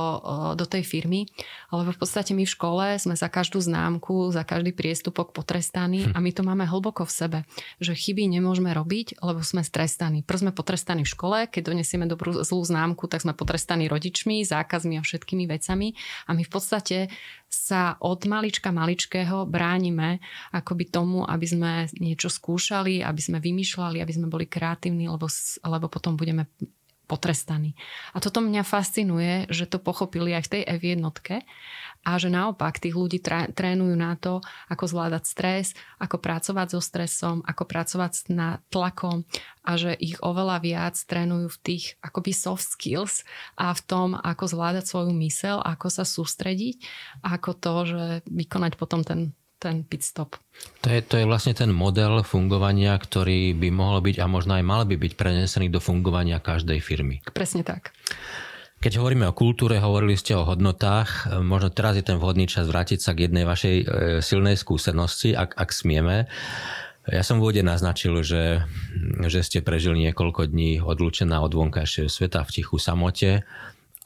do 0.53 0.65
tej 0.67 0.83
firmy. 0.83 1.25
Lebo 1.71 1.95
v 1.95 1.99
podstate 1.99 2.35
my 2.35 2.43
v 2.43 2.53
škole 2.53 2.85
sme 2.99 3.15
za 3.15 3.31
každú 3.31 3.63
známku, 3.63 4.29
za 4.35 4.43
každý 4.43 4.75
priestupok 4.75 5.31
potrestaní 5.31 6.05
hm. 6.05 6.11
a 6.13 6.17
my 6.19 6.31
to 6.35 6.43
máme 6.43 6.67
hlboko 6.67 7.07
v 7.07 7.15
sebe. 7.15 7.39
Že 7.79 7.95
chyby 7.95 8.27
nemôžeme 8.27 8.69
robiť, 8.75 9.23
lebo 9.23 9.39
sme 9.41 9.63
strestaní. 9.63 10.21
Prv 10.21 10.49
sme 10.49 10.51
potrestaní 10.51 11.07
v 11.07 11.13
škole, 11.13 11.37
keď 11.47 11.73
donesieme 11.73 12.05
dobrú 12.05 12.43
zlú 12.43 12.61
známku, 12.61 13.07
tak 13.07 13.23
sme 13.23 13.31
potrestaní 13.31 13.87
rodičmi, 13.87 14.43
zákazmi 14.43 14.99
a 14.99 15.05
všetkými 15.05 15.47
vecami. 15.47 15.95
A 16.27 16.35
my 16.35 16.43
v 16.43 16.51
podstate 16.51 16.97
sa 17.47 17.95
od 18.03 18.27
malička 18.27 18.75
maličkého 18.75 19.47
bránime 19.47 20.19
akoby 20.51 20.91
tomu, 20.91 21.23
aby 21.23 21.47
sme 21.47 21.71
niečo 21.95 22.27
skúšali, 22.27 22.99
aby 22.99 23.21
sme 23.23 23.39
vymýšľali, 23.39 24.03
aby 24.03 24.13
sme 24.13 24.27
boli 24.27 24.51
kreatívni, 24.51 25.07
lebo, 25.07 25.31
lebo 25.63 25.87
potom 25.87 26.19
budeme 26.19 26.51
potrestaní. 27.07 27.73
A 28.11 28.19
toto 28.19 28.43
mňa 28.43 28.67
fascinuje, 28.67 29.47
že 29.47 29.65
to 29.65 29.79
pochopili 29.79 30.35
aj 30.35 30.43
v 30.45 30.51
tej 30.51 30.63
F1 30.77 30.99
a 32.07 32.11
že 32.15 32.29
naopak 32.31 32.79
tých 32.79 32.95
ľudí 32.95 33.19
trénujú 33.51 33.95
na 33.95 34.15
to, 34.19 34.43
ako 34.67 34.83
zvládať 34.87 35.23
stres, 35.27 35.65
ako 35.99 36.19
pracovať 36.19 36.67
so 36.77 36.81
stresom, 36.83 37.43
ako 37.47 37.63
pracovať 37.67 38.31
na 38.31 38.59
tlakom 38.71 39.27
a 39.63 39.75
že 39.75 39.91
ich 39.95 40.15
oveľa 40.23 40.63
viac 40.63 40.95
trénujú 40.95 41.51
v 41.51 41.61
tých 41.63 41.85
akoby 41.99 42.31
soft 42.31 42.67
skills 42.67 43.27
a 43.59 43.75
v 43.75 43.81
tom, 43.83 44.09
ako 44.15 44.43
zvládať 44.47 44.87
svoju 44.87 45.11
mysel, 45.19 45.59
ako 45.59 45.87
sa 45.91 46.07
sústrediť, 46.07 46.83
ako 47.23 47.49
to, 47.55 47.73
že 47.87 48.03
vykonať 48.27 48.79
potom 48.79 49.03
ten 49.03 49.35
ten 49.57 49.81
pit 49.83 50.05
stop. 50.05 50.37
To 50.85 50.87
je, 50.89 51.01
to 51.01 51.17
je 51.17 51.25
vlastne 51.25 51.57
ten 51.57 51.73
model 51.73 52.21
fungovania, 52.21 52.93
ktorý 52.97 53.57
by 53.57 53.69
mohol 53.73 54.05
byť 54.05 54.21
a 54.21 54.25
možno 54.29 54.57
aj 54.57 54.63
mal 54.65 54.85
by 54.85 54.95
byť 54.97 55.13
prenesený 55.17 55.73
do 55.73 55.81
fungovania 55.81 56.37
každej 56.37 56.77
firmy. 56.81 57.25
Presne 57.33 57.65
tak. 57.65 57.93
Keď 58.77 59.01
hovoríme 59.01 59.25
o 59.25 59.33
kultúre, 59.33 59.81
hovorili 59.81 60.13
ste 60.13 60.37
o 60.37 60.45
hodnotách, 60.45 61.41
možno 61.41 61.73
teraz 61.73 61.97
je 61.97 62.05
ten 62.05 62.21
vhodný 62.21 62.45
čas 62.45 62.69
vrátiť 62.69 63.01
sa 63.01 63.17
k 63.17 63.25
jednej 63.25 63.41
vašej 63.41 63.75
e, 63.81 63.85
silnej 64.21 64.53
skúsenosti, 64.53 65.33
ak, 65.33 65.57
ak 65.57 65.69
smieme. 65.73 66.29
Ja 67.09 67.25
som 67.25 67.41
v 67.41 67.49
úvode 67.49 67.63
naznačil, 67.65 68.21
že, 68.21 68.61
že 69.25 69.41
ste 69.41 69.65
prežili 69.65 70.05
niekoľko 70.05 70.53
dní 70.53 70.77
odlučená 70.83 71.41
od 71.41 71.57
vonkajšieho 71.57 72.05
sveta 72.05 72.45
v 72.45 72.53
tichu 72.53 72.77
samote 72.77 73.41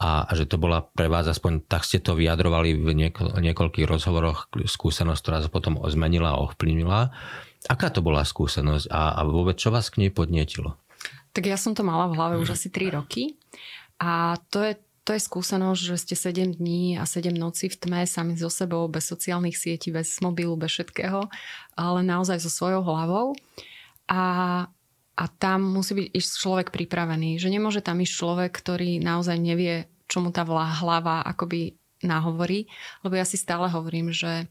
a, 0.01 0.25
že 0.33 0.49
to 0.49 0.57
bola 0.57 0.81
pre 0.81 1.05
vás, 1.05 1.29
aspoň 1.29 1.61
tak 1.69 1.85
ste 1.85 2.01
to 2.01 2.17
vyjadrovali 2.17 2.73
v 2.73 2.89
nieko, 2.97 3.37
niekoľkých 3.37 3.85
rozhovoroch, 3.85 4.49
skúsenosť, 4.49 5.21
ktorá 5.21 5.37
sa 5.45 5.49
potom 5.53 5.77
zmenila 5.85 6.33
a 6.33 6.41
ovplyvnila. 6.41 7.13
Aká 7.69 7.93
to 7.93 8.01
bola 8.01 8.25
skúsenosť 8.25 8.89
a, 8.89 9.13
a 9.13 9.21
vôbec 9.29 9.61
čo 9.61 9.69
vás 9.69 9.93
k 9.93 10.01
nej 10.01 10.09
podnietilo? 10.09 10.73
Tak 11.37 11.45
ja 11.45 11.53
som 11.53 11.77
to 11.77 11.85
mala 11.85 12.09
v 12.09 12.17
hlave 12.17 12.35
už 12.41 12.57
asi 12.57 12.73
3 12.73 12.97
roky 12.97 13.37
a 14.01 14.41
to 14.49 14.65
je, 14.65 14.73
to 15.05 15.13
je 15.13 15.21
skúsenosť, 15.21 15.81
že 15.93 15.95
ste 16.01 16.15
7 16.17 16.57
dní 16.57 16.97
a 16.97 17.05
7 17.05 17.29
noci 17.37 17.69
v 17.69 17.77
tme 17.77 18.01
sami 18.09 18.33
so 18.33 18.49
sebou, 18.49 18.89
bez 18.89 19.05
sociálnych 19.05 19.53
sietí, 19.53 19.93
bez 19.93 20.17
mobilu, 20.25 20.57
bez 20.57 20.73
všetkého, 20.73 21.29
ale 21.77 21.99
naozaj 22.01 22.41
so 22.41 22.49
svojou 22.49 22.81
hlavou. 22.81 23.37
A 24.09 24.65
a 25.17 25.27
tam 25.27 25.75
musí 25.75 25.95
byť 25.97 26.07
ísť 26.15 26.31
človek 26.39 26.67
pripravený, 26.71 27.37
že 27.37 27.51
nemôže 27.51 27.83
tam 27.83 27.99
ísť 27.99 28.13
človek, 28.15 28.51
ktorý 28.51 29.03
naozaj 29.03 29.37
nevie, 29.37 29.91
čo 30.07 30.23
mu 30.23 30.31
tá 30.31 30.47
hlava 30.47 31.23
akoby 31.23 31.75
nahovorí, 32.01 32.65
lebo 33.05 33.13
ja 33.19 33.25
si 33.27 33.37
stále 33.37 33.69
hovorím, 33.69 34.09
že 34.11 34.49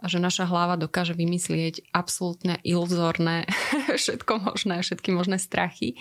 že 0.00 0.16
naša 0.16 0.48
hlava 0.48 0.80
dokáže 0.80 1.12
vymyslieť 1.12 1.92
absolútne 1.92 2.56
iluzórne 2.64 3.44
všetko 4.00 4.48
možné, 4.48 4.80
všetky 4.80 5.12
možné 5.12 5.36
strachy 5.36 6.00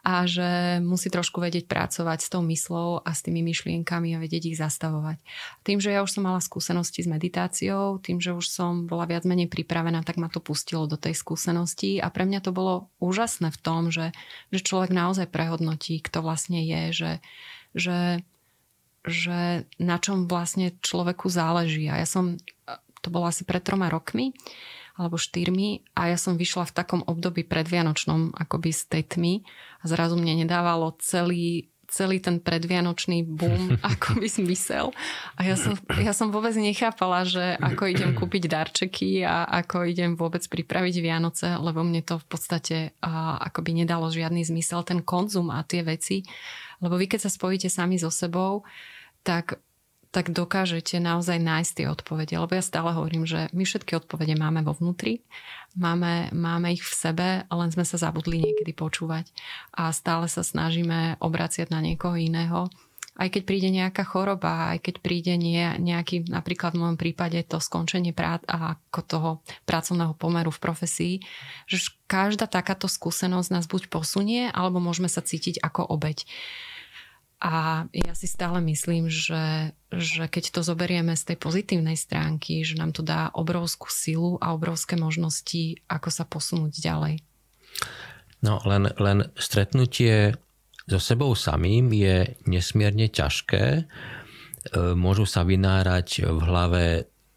a 0.00 0.24
že 0.24 0.80
musí 0.80 1.12
trošku 1.12 1.44
vedieť 1.44 1.68
pracovať 1.68 2.18
s 2.24 2.28
tou 2.32 2.40
myslou 2.48 3.04
a 3.04 3.10
s 3.12 3.20
tými 3.20 3.44
myšlienkami 3.44 4.16
a 4.16 4.22
vedieť 4.22 4.52
ich 4.52 4.60
zastavovať. 4.60 5.20
Tým, 5.60 5.78
že 5.78 5.92
ja 5.92 6.00
už 6.00 6.16
som 6.16 6.24
mala 6.24 6.40
skúsenosti 6.40 7.04
s 7.04 7.08
meditáciou, 7.08 8.00
tým, 8.00 8.16
že 8.16 8.32
už 8.32 8.48
som 8.48 8.88
bola 8.88 9.04
viac 9.04 9.28
menej 9.28 9.52
pripravená, 9.52 10.00
tak 10.00 10.16
ma 10.16 10.32
to 10.32 10.40
pustilo 10.40 10.88
do 10.88 10.96
tej 10.96 11.12
skúsenosti 11.12 12.00
a 12.00 12.08
pre 12.08 12.24
mňa 12.24 12.40
to 12.40 12.50
bolo 12.56 12.88
úžasné 12.96 13.52
v 13.52 13.58
tom, 13.60 13.92
že, 13.92 14.16
že 14.48 14.64
človek 14.64 14.92
naozaj 14.92 15.28
prehodnotí, 15.28 16.00
kto 16.00 16.24
vlastne 16.24 16.64
je, 16.64 16.82
že, 16.96 17.12
že, 17.76 18.00
že 19.04 19.68
na 19.76 19.96
čom 20.00 20.24
vlastne 20.24 20.72
človeku 20.80 21.28
záleží. 21.28 21.92
A 21.92 22.00
ja 22.00 22.08
som, 22.08 22.40
to 23.04 23.08
bolo 23.12 23.28
asi 23.28 23.44
pred 23.44 23.60
troma 23.60 23.92
rokmi, 23.92 24.32
alebo 25.00 25.16
štyrmi 25.16 25.96
a 25.96 26.12
ja 26.12 26.18
som 26.20 26.36
vyšla 26.36 26.68
v 26.68 26.76
takom 26.76 27.00
období 27.00 27.48
predvianočnom 27.48 28.36
akoby 28.36 28.68
z 28.68 28.82
tej 28.84 29.02
tmy 29.08 29.34
a 29.80 29.84
zrazu 29.88 30.16
mne 30.20 30.44
nedávalo 30.44 30.94
celý 31.00 31.70
celý 31.90 32.22
ten 32.22 32.38
predvianočný 32.38 33.26
boom 33.26 33.74
akoby 33.92 34.30
zmysel. 34.30 34.94
A 35.34 35.42
ja 35.42 35.58
som, 35.58 35.74
ja 35.98 36.14
som 36.14 36.30
vôbec 36.30 36.54
nechápala, 36.54 37.26
že 37.26 37.58
ako 37.58 37.90
idem 37.90 38.14
kúpiť 38.14 38.46
darčeky 38.46 39.26
a 39.26 39.44
ako 39.50 39.90
idem 39.90 40.14
vôbec 40.14 40.40
pripraviť 40.46 40.94
Vianoce, 41.02 41.50
lebo 41.58 41.82
mne 41.82 42.06
to 42.06 42.22
v 42.22 42.26
podstate 42.30 42.76
a, 43.02 43.42
akoby 43.50 43.82
nedalo 43.82 44.06
žiadny 44.08 44.46
zmysel, 44.46 44.86
ten 44.86 45.02
konzum 45.02 45.50
a 45.50 45.66
tie 45.66 45.82
veci. 45.82 46.22
Lebo 46.78 46.94
vy 46.96 47.10
keď 47.10 47.26
sa 47.26 47.30
spojíte 47.34 47.66
sami 47.66 47.98
so 47.98 48.08
sebou, 48.08 48.62
tak 49.26 49.58
tak 50.10 50.34
dokážete 50.34 50.98
naozaj 50.98 51.38
nájsť 51.38 51.72
tie 51.72 51.86
odpovede. 51.86 52.34
Lebo 52.34 52.58
ja 52.58 52.64
stále 52.66 52.90
hovorím, 52.90 53.26
že 53.26 53.46
my 53.54 53.62
všetky 53.62 53.94
odpovede 53.94 54.34
máme 54.34 54.66
vo 54.66 54.74
vnútri, 54.74 55.22
máme, 55.78 56.34
máme 56.34 56.74
ich 56.74 56.82
v 56.82 56.94
sebe, 56.94 57.28
len 57.46 57.70
sme 57.70 57.86
sa 57.86 57.94
zabudli 57.94 58.42
niekedy 58.42 58.74
počúvať 58.74 59.30
a 59.70 59.94
stále 59.94 60.26
sa 60.26 60.42
snažíme 60.42 61.22
obraciať 61.22 61.70
na 61.70 61.78
niekoho 61.78 62.18
iného. 62.18 62.66
Aj 63.20 63.28
keď 63.28 63.42
príde 63.44 63.68
nejaká 63.68 64.00
choroba, 64.06 64.72
aj 64.72 64.80
keď 64.80 64.94
príde 65.04 65.34
nejaký, 65.36 66.30
napríklad 66.32 66.72
v 66.72 66.80
mojom 66.80 66.96
prípade 66.96 67.36
to 67.44 67.60
skončenie 67.60 68.16
prác 68.16 68.40
a 68.48 68.80
ako 68.80 69.00
toho 69.04 69.30
pracovného 69.68 70.16
pomeru 70.16 70.48
v 70.48 70.62
profesii, 70.62 71.14
že 71.68 71.92
každá 72.08 72.48
takáto 72.48 72.88
skúsenosť 72.88 73.48
nás 73.52 73.68
buď 73.68 73.92
posunie, 73.92 74.48
alebo 74.48 74.80
môžeme 74.80 75.10
sa 75.10 75.20
cítiť 75.20 75.60
ako 75.60 75.84
obeď. 75.92 76.24
A 77.40 77.88
ja 77.96 78.12
si 78.12 78.28
stále 78.28 78.60
myslím, 78.68 79.08
že, 79.08 79.72
že 79.88 80.28
keď 80.28 80.52
to 80.52 80.60
zoberieme 80.60 81.16
z 81.16 81.32
tej 81.32 81.36
pozitívnej 81.40 81.96
stránky, 81.96 82.60
že 82.60 82.76
nám 82.76 82.92
to 82.92 83.00
dá 83.00 83.32
obrovskú 83.32 83.88
silu 83.88 84.36
a 84.44 84.52
obrovské 84.52 85.00
možnosti, 85.00 85.80
ako 85.88 86.08
sa 86.12 86.28
posunúť 86.28 86.72
ďalej. 86.84 87.24
No 88.44 88.60
len, 88.68 88.92
len 89.00 89.32
stretnutie 89.40 90.36
so 90.84 91.00
sebou 91.00 91.32
samým 91.32 91.92
je 91.92 92.36
nesmierne 92.44 93.08
ťažké. 93.08 93.64
E, 93.64 93.82
môžu 94.92 95.24
sa 95.24 95.44
vynárať 95.44 96.28
v 96.28 96.40
hlave 96.44 96.84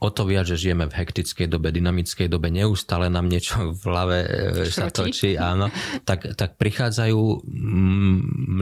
o 0.04 0.10
to 0.12 0.28
viac, 0.28 0.44
že 0.44 0.60
žijeme 0.60 0.92
v 0.92 0.98
hektickej 1.00 1.48
dobe, 1.48 1.72
dynamickej 1.72 2.28
dobe, 2.28 2.52
neustále 2.52 3.08
nám 3.08 3.32
niečo 3.32 3.72
v 3.72 3.84
hlave 3.88 4.18
e, 4.28 4.28
sa 4.68 4.92
točí, 4.92 5.40
áno, 5.40 5.72
tak, 6.04 6.36
tak 6.36 6.60
prichádzajú 6.60 7.48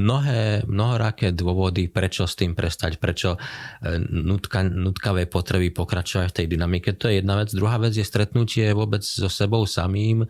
mnohé, 0.06 0.70
mnohoraké 0.70 1.34
dôvody, 1.34 1.90
prečo 1.90 2.30
s 2.30 2.38
tým 2.38 2.54
prestať, 2.54 3.02
prečo 3.02 3.42
e, 3.82 3.98
nutka, 4.06 4.62
nutkavé 4.62 5.26
potreby 5.26 5.74
pokračovať 5.74 6.30
v 6.30 6.36
tej 6.38 6.48
dynamike. 6.48 6.94
To 7.02 7.10
je 7.10 7.26
jedna 7.26 7.42
vec. 7.42 7.50
Druhá 7.50 7.82
vec 7.82 7.98
je 7.98 8.06
stretnutie 8.06 8.70
vôbec 8.78 9.02
so 9.02 9.26
sebou 9.26 9.66
samým 9.66 10.24
e, 10.24 10.28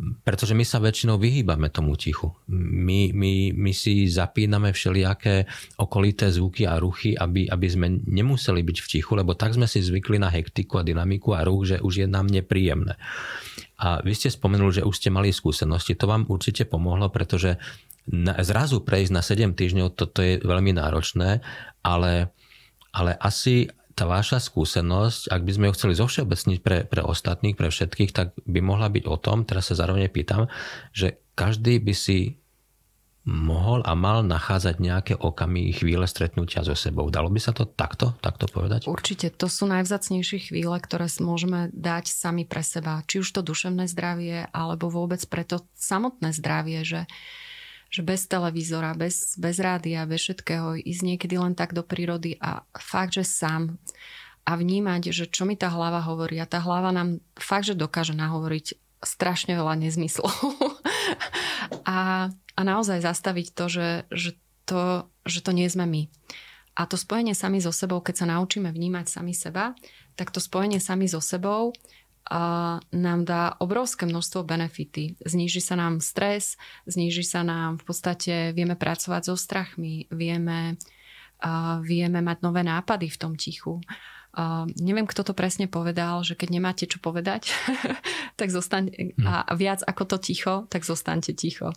pretože 0.00 0.56
my 0.56 0.64
sa 0.64 0.80
väčšinou 0.80 1.20
vyhýbame 1.20 1.68
tomu 1.68 1.94
tichu. 2.00 2.32
My, 2.48 3.12
my, 3.12 3.52
my 3.52 3.72
si 3.76 4.08
zapíname 4.08 4.72
všelijaké 4.72 5.44
okolité 5.76 6.32
zvuky 6.32 6.64
a 6.64 6.80
ruchy, 6.80 7.12
aby, 7.12 7.46
aby 7.46 7.66
sme 7.68 8.00
nemuseli 8.00 8.64
byť 8.64 8.78
v 8.80 8.90
tichu, 8.98 9.12
lebo 9.12 9.36
tak 9.36 9.52
sme 9.52 9.68
si 9.68 9.84
zvykli 9.84 10.16
na 10.16 10.32
hektiku 10.32 10.80
a 10.80 10.86
dynamiku 10.86 11.36
a 11.36 11.44
ruch, 11.44 11.68
že 11.68 11.76
už 11.84 12.04
je 12.04 12.06
nám 12.08 12.26
nepríjemné. 12.26 12.96
A 13.82 14.00
vy 14.00 14.14
ste 14.16 14.32
spomenuli, 14.32 14.80
že 14.80 14.86
už 14.86 14.96
ste 14.96 15.10
mali 15.12 15.34
skúsenosti, 15.34 15.98
to 15.98 16.08
vám 16.08 16.24
určite 16.30 16.64
pomohlo, 16.64 17.10
pretože 17.12 17.60
na, 18.08 18.38
zrazu 18.42 18.82
prejsť 18.82 19.12
na 19.12 19.22
7 19.22 19.54
týždňov, 19.54 19.94
toto 19.94 20.24
je 20.24 20.40
veľmi 20.42 20.74
náročné, 20.74 21.44
ale, 21.84 22.32
ale 22.90 23.12
asi 23.18 23.70
tá 23.92 24.04
vaša 24.08 24.40
skúsenosť, 24.40 25.28
ak 25.28 25.42
by 25.44 25.52
sme 25.52 25.64
ju 25.68 25.76
chceli 25.76 25.94
zovšeobecniť 25.96 26.58
pre, 26.64 26.84
pre 26.88 27.02
ostatných, 27.04 27.56
pre 27.56 27.68
všetkých, 27.68 28.10
tak 28.10 28.32
by 28.44 28.60
mohla 28.64 28.88
byť 28.88 29.04
o 29.06 29.16
tom, 29.20 29.44
teraz 29.44 29.70
sa 29.70 29.78
zároveň 29.78 30.08
pýtam, 30.08 30.48
že 30.92 31.20
každý 31.36 31.80
by 31.80 31.94
si 31.96 32.42
mohol 33.22 33.86
a 33.86 33.94
mal 33.94 34.26
nachádzať 34.26 34.82
nejaké 34.82 35.14
okamy, 35.14 35.70
chvíle 35.70 36.10
stretnutia 36.10 36.66
so 36.66 36.74
sebou. 36.74 37.06
Dalo 37.06 37.30
by 37.30 37.38
sa 37.38 37.54
to 37.54 37.62
takto, 37.62 38.18
takto 38.18 38.50
povedať? 38.50 38.90
Určite, 38.90 39.30
to 39.30 39.46
sú 39.46 39.70
najvzácnejšie 39.70 40.50
chvíle, 40.50 40.74
ktoré 40.82 41.06
môžeme 41.22 41.70
dať 41.70 42.10
sami 42.10 42.42
pre 42.42 42.66
seba. 42.66 43.06
Či 43.06 43.22
už 43.22 43.28
to 43.30 43.46
duševné 43.46 43.86
zdravie, 43.86 44.50
alebo 44.50 44.90
vôbec 44.90 45.22
pre 45.30 45.46
to 45.46 45.62
samotné 45.78 46.34
zdravie, 46.34 46.82
že 46.82 47.00
že 47.92 48.00
bez 48.00 48.24
televízora, 48.24 48.96
bez, 48.96 49.36
bez 49.36 49.60
rádia, 49.60 50.08
bez 50.08 50.24
všetkého 50.24 50.80
ísť 50.80 51.02
niekedy 51.04 51.36
len 51.36 51.52
tak 51.52 51.76
do 51.76 51.84
prírody 51.84 52.40
a 52.40 52.64
fakt, 52.72 53.20
že 53.20 53.28
sám 53.28 53.76
a 54.48 54.56
vnímať, 54.56 55.12
že 55.12 55.24
čo 55.28 55.44
mi 55.44 55.54
tá 55.54 55.68
hlava 55.68 56.00
hovorí 56.00 56.40
a 56.40 56.48
tá 56.48 56.58
hlava 56.58 56.90
nám 56.90 57.20
fakt, 57.36 57.68
že 57.68 57.78
dokáže 57.78 58.16
nahovoriť 58.16 58.80
strašne 59.04 59.52
veľa 59.54 59.76
nezmyslov 59.76 60.32
a, 61.84 62.32
a 62.32 62.60
naozaj 62.64 63.04
zastaviť 63.04 63.46
to, 63.52 63.64
že, 63.68 63.88
že 64.08 64.30
to, 64.64 65.06
že 65.28 65.44
to 65.44 65.52
nie 65.52 65.68
sme 65.68 65.84
my. 65.84 66.02
A 66.72 66.88
to 66.88 66.96
spojenie 66.96 67.36
sami 67.36 67.60
so 67.60 67.68
sebou, 67.68 68.00
keď 68.00 68.24
sa 68.24 68.26
naučíme 68.32 68.72
vnímať 68.72 69.04
sami 69.04 69.36
seba, 69.36 69.76
tak 70.16 70.32
to 70.32 70.40
spojenie 70.40 70.80
sami 70.80 71.04
so 71.04 71.20
sebou 71.20 71.76
nám 72.92 73.20
dá 73.28 73.60
obrovské 73.60 74.08
množstvo 74.08 74.48
benefity. 74.48 75.20
Zníži 75.20 75.60
sa 75.60 75.76
nám 75.76 76.00
stres, 76.00 76.56
zníži 76.88 77.28
sa 77.28 77.44
nám 77.44 77.76
v 77.76 77.84
podstate, 77.84 78.56
vieme 78.56 78.72
pracovať 78.72 79.28
so 79.28 79.36
strachmi, 79.36 80.08
vieme, 80.08 80.80
vieme 81.84 82.20
mať 82.24 82.38
nové 82.40 82.64
nápady 82.64 83.12
v 83.12 83.20
tom 83.20 83.36
tichu. 83.36 83.84
Uh, 84.32 84.64
neviem, 84.80 85.04
kto 85.04 85.28
to 85.28 85.36
presne 85.36 85.68
povedal, 85.68 86.24
že 86.24 86.32
keď 86.32 86.48
nemáte 86.56 86.88
čo 86.88 86.96
povedať, 87.04 87.52
tak 88.40 88.48
zostaňte, 88.48 89.12
hm. 89.12 89.28
a 89.28 89.52
viac 89.52 89.84
ako 89.84 90.08
to 90.08 90.16
ticho, 90.24 90.54
tak 90.72 90.88
zostaňte 90.88 91.36
ticho. 91.36 91.68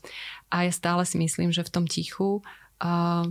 A 0.47 0.63
ja 0.63 0.71
stále 0.71 1.03
si 1.03 1.19
myslím, 1.19 1.51
že 1.51 1.67
v 1.67 1.73
tom 1.75 1.83
tichu 1.83 2.39
uh, 2.79 3.27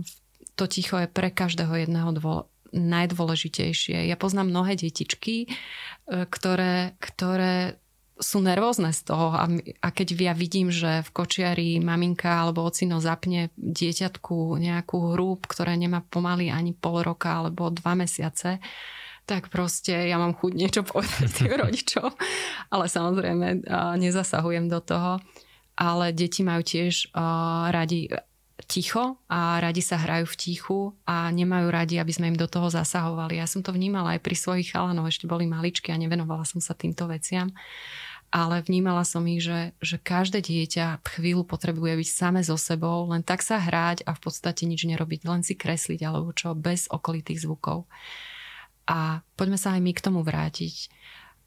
to 0.53 0.69
ticho 0.69 1.01
je 1.01 1.09
pre 1.09 1.33
každého 1.33 1.73
jedného 1.73 2.13
dvo- 2.21 2.45
najdôležitejšie. 2.75 4.05
Ja 4.11 4.19
poznám 4.19 4.51
mnohé 4.51 4.75
detičky, 4.75 5.47
uh, 5.47 6.27
ktoré, 6.27 6.99
ktoré 6.99 7.79
sú 8.15 8.39
nervózne 8.39 8.95
z 8.95 9.11
toho 9.11 9.35
a, 9.35 9.43
a 9.83 9.87
keď 9.91 10.07
ja 10.15 10.33
vidím, 10.35 10.71
že 10.71 11.03
v 11.03 11.09
kočiari 11.11 11.83
maminka 11.83 12.47
alebo 12.47 12.63
ocino 12.63 13.03
zapne 13.03 13.51
dieťatku 13.59 14.55
nejakú 14.55 15.15
hru, 15.15 15.35
ktoré 15.43 15.75
nemá 15.75 15.99
pomaly 15.99 16.47
ani 16.47 16.71
pol 16.71 17.03
roka 17.03 17.43
alebo 17.43 17.67
dva 17.75 17.99
mesiace, 17.99 18.63
tak 19.27 19.49
proste 19.51 20.07
ja 20.07 20.15
mám 20.15 20.37
chuť 20.37 20.51
niečo 20.53 20.81
povedať 20.87 21.27
tým 21.27 21.53
rodičom. 21.65 22.09
Ale 22.71 22.85
samozrejme 22.87 23.67
nezasahujem 23.99 24.71
do 24.71 24.79
toho. 24.79 25.19
Ale 25.75 26.15
deti 26.15 26.39
majú 26.39 26.63
tiež 26.63 27.11
radi 27.67 28.07
ticho 28.63 29.19
a 29.27 29.59
radi 29.59 29.83
sa 29.83 29.99
hrajú 29.99 30.31
v 30.31 30.39
tichu 30.39 30.79
a 31.03 31.27
nemajú 31.27 31.67
radi, 31.67 31.99
aby 31.99 32.11
sme 32.15 32.31
im 32.31 32.39
do 32.39 32.47
toho 32.47 32.71
zasahovali. 32.71 33.35
Ja 33.35 33.47
som 33.51 33.59
to 33.59 33.75
vnímala 33.75 34.15
aj 34.15 34.23
pri 34.23 34.35
svojich 34.39 34.71
chalanoch, 34.71 35.11
ešte 35.11 35.27
boli 35.27 35.43
maličky 35.43 35.91
a 35.91 35.99
nevenovala 35.99 36.47
som 36.47 36.63
sa 36.63 36.71
týmto 36.71 37.05
veciam 37.11 37.51
ale 38.35 38.59
vnímala 38.59 39.07
som 39.07 39.23
ich, 39.31 39.39
že, 39.39 39.71
že 39.79 39.95
každé 39.95 40.43
dieťa 40.43 40.99
chvíľu 41.07 41.47
potrebuje 41.47 42.03
byť 42.03 42.09
same 42.11 42.41
so 42.43 42.59
sebou, 42.59 43.07
len 43.07 43.23
tak 43.23 43.39
sa 43.39 43.55
hrať 43.63 44.03
a 44.03 44.11
v 44.11 44.19
podstate 44.19 44.67
nič 44.67 44.83
nerobiť, 44.83 45.23
len 45.23 45.39
si 45.39 45.55
kresliť 45.55 46.03
alebo 46.03 46.35
čo, 46.35 46.51
bez 46.51 46.91
okolitých 46.91 47.47
zvukov. 47.47 47.87
A 48.91 49.23
poďme 49.39 49.55
sa 49.55 49.79
aj 49.79 49.81
my 49.81 49.91
k 49.95 50.03
tomu 50.03 50.19
vrátiť. 50.19 50.91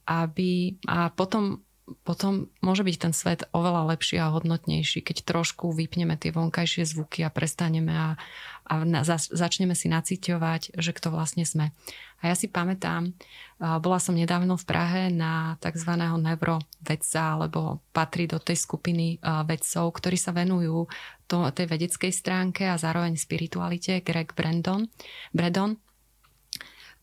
Aby, 0.08 0.80
a 0.88 1.12
potom 1.12 1.60
potom 2.04 2.52
môže 2.60 2.84
byť 2.84 2.96
ten 2.98 3.12
svet 3.16 3.40
oveľa 3.52 3.94
lepší 3.94 4.20
a 4.20 4.32
hodnotnejší, 4.32 5.00
keď 5.00 5.24
trošku 5.24 5.72
vypneme 5.72 6.18
tie 6.20 6.34
vonkajšie 6.34 6.84
zvuky 6.84 7.24
a 7.24 7.32
prestaneme 7.32 7.94
a, 7.94 8.08
a 8.68 8.72
na, 8.84 9.04
za, 9.06 9.16
začneme 9.18 9.72
si 9.72 9.88
naciťovať, 9.88 10.76
že 10.76 10.90
kto 10.92 11.08
vlastne 11.14 11.48
sme. 11.48 11.72
A 12.18 12.30
ja 12.30 12.34
si 12.34 12.50
pamätám, 12.50 13.14
bola 13.62 14.02
som 14.02 14.18
nedávno 14.18 14.58
v 14.58 14.66
Prahe 14.66 15.02
na 15.06 15.54
tzv. 15.62 15.94
neurovedca, 15.94 17.38
alebo 17.38 17.78
patrí 17.94 18.26
do 18.26 18.42
tej 18.42 18.58
skupiny 18.58 19.22
vedcov, 19.22 19.94
ktorí 19.94 20.18
sa 20.18 20.34
venujú 20.34 20.90
to, 21.30 21.46
tej 21.54 21.70
vedeckej 21.70 22.10
stránke 22.10 22.66
a 22.66 22.74
zároveň 22.74 23.14
spiritualite, 23.14 24.02
Greg 24.02 24.34
Brandon, 24.34 24.90
Bredon. 25.30 25.78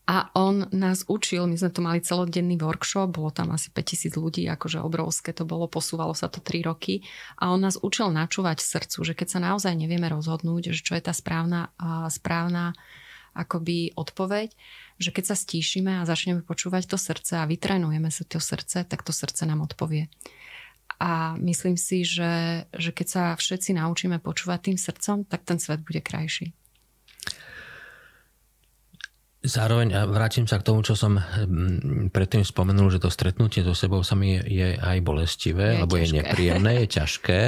A 0.06 0.30
on 0.38 0.70
nás 0.70 1.02
učil, 1.10 1.50
my 1.50 1.58
sme 1.58 1.70
tu 1.74 1.82
mali 1.82 1.98
celodenný 1.98 2.54
workshop, 2.62 3.10
bolo 3.10 3.34
tam 3.34 3.50
asi 3.50 3.74
5000 3.74 4.14
ľudí, 4.14 4.46
akože 4.46 4.78
obrovské 4.78 5.34
to 5.34 5.42
bolo, 5.42 5.66
posúvalo 5.66 6.14
sa 6.14 6.30
to 6.30 6.38
3 6.38 6.62
roky. 6.62 7.02
A 7.42 7.50
on 7.50 7.58
nás 7.58 7.74
učil 7.74 8.14
načúvať 8.14 8.62
srdcu, 8.62 9.02
že 9.02 9.12
keď 9.18 9.28
sa 9.34 9.40
naozaj 9.42 9.74
nevieme 9.74 10.06
rozhodnúť, 10.06 10.70
že 10.70 10.86
čo 10.86 10.94
je 10.94 11.02
tá 11.02 11.10
správna, 11.10 11.74
správna 12.06 12.78
akoby 13.34 13.98
odpoveď, 13.98 14.54
že 14.96 15.10
keď 15.10 15.34
sa 15.34 15.36
stíšime 15.36 15.98
a 15.98 16.08
začneme 16.08 16.46
počúvať 16.46 16.86
to 16.86 16.96
srdce 16.96 17.42
a 17.42 17.44
vytrenujeme 17.44 18.08
sa 18.08 18.22
to 18.24 18.38
srdce, 18.38 18.86
tak 18.86 19.02
to 19.02 19.10
srdce 19.10 19.42
nám 19.42 19.66
odpovie. 19.66 20.06
A 20.96 21.36
myslím 21.36 21.76
si, 21.76 22.06
že, 22.06 22.64
že 22.72 22.94
keď 22.94 23.06
sa 23.10 23.22
všetci 23.36 23.76
naučíme 23.76 24.22
počúvať 24.22 24.72
tým 24.72 24.78
srdcom, 24.80 25.28
tak 25.28 25.44
ten 25.44 25.60
svet 25.60 25.84
bude 25.84 26.00
krajší. 26.00 26.56
Zároveň, 29.46 29.94
a 29.94 30.10
vrátim 30.10 30.50
sa 30.50 30.58
k 30.58 30.66
tomu, 30.66 30.82
čo 30.82 30.98
som 30.98 31.22
hm, 31.22 32.10
predtým 32.10 32.42
spomenul, 32.42 32.90
že 32.90 32.98
to 32.98 33.14
stretnutie 33.14 33.62
so 33.62 33.78
sebou 33.78 34.02
sami 34.02 34.42
je, 34.42 34.42
je 34.42 34.68
aj 34.74 34.98
bolestivé, 35.06 35.78
je 35.78 35.86
lebo 35.86 35.94
ťažké. 35.94 36.02
je 36.02 36.16
nepríjemné, 36.18 36.72
je 36.82 36.86
ťažké. 36.98 37.40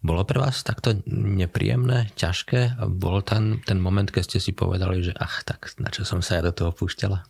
Bolo 0.00 0.22
pre 0.24 0.38
vás 0.40 0.64
takto 0.64 0.96
nepríjemné, 1.12 2.08
ťažké? 2.16 2.80
A 2.80 2.88
bol 2.88 3.20
ten, 3.20 3.60
ten 3.68 3.76
moment, 3.76 4.08
keď 4.08 4.22
ste 4.32 4.38
si 4.40 4.56
povedali, 4.56 5.04
že 5.04 5.12
ach, 5.12 5.44
tak 5.44 5.76
na 5.76 5.92
čo 5.92 6.08
som 6.08 6.24
sa 6.24 6.40
ja 6.40 6.42
do 6.48 6.56
toho 6.56 6.72
púšťala? 6.72 7.26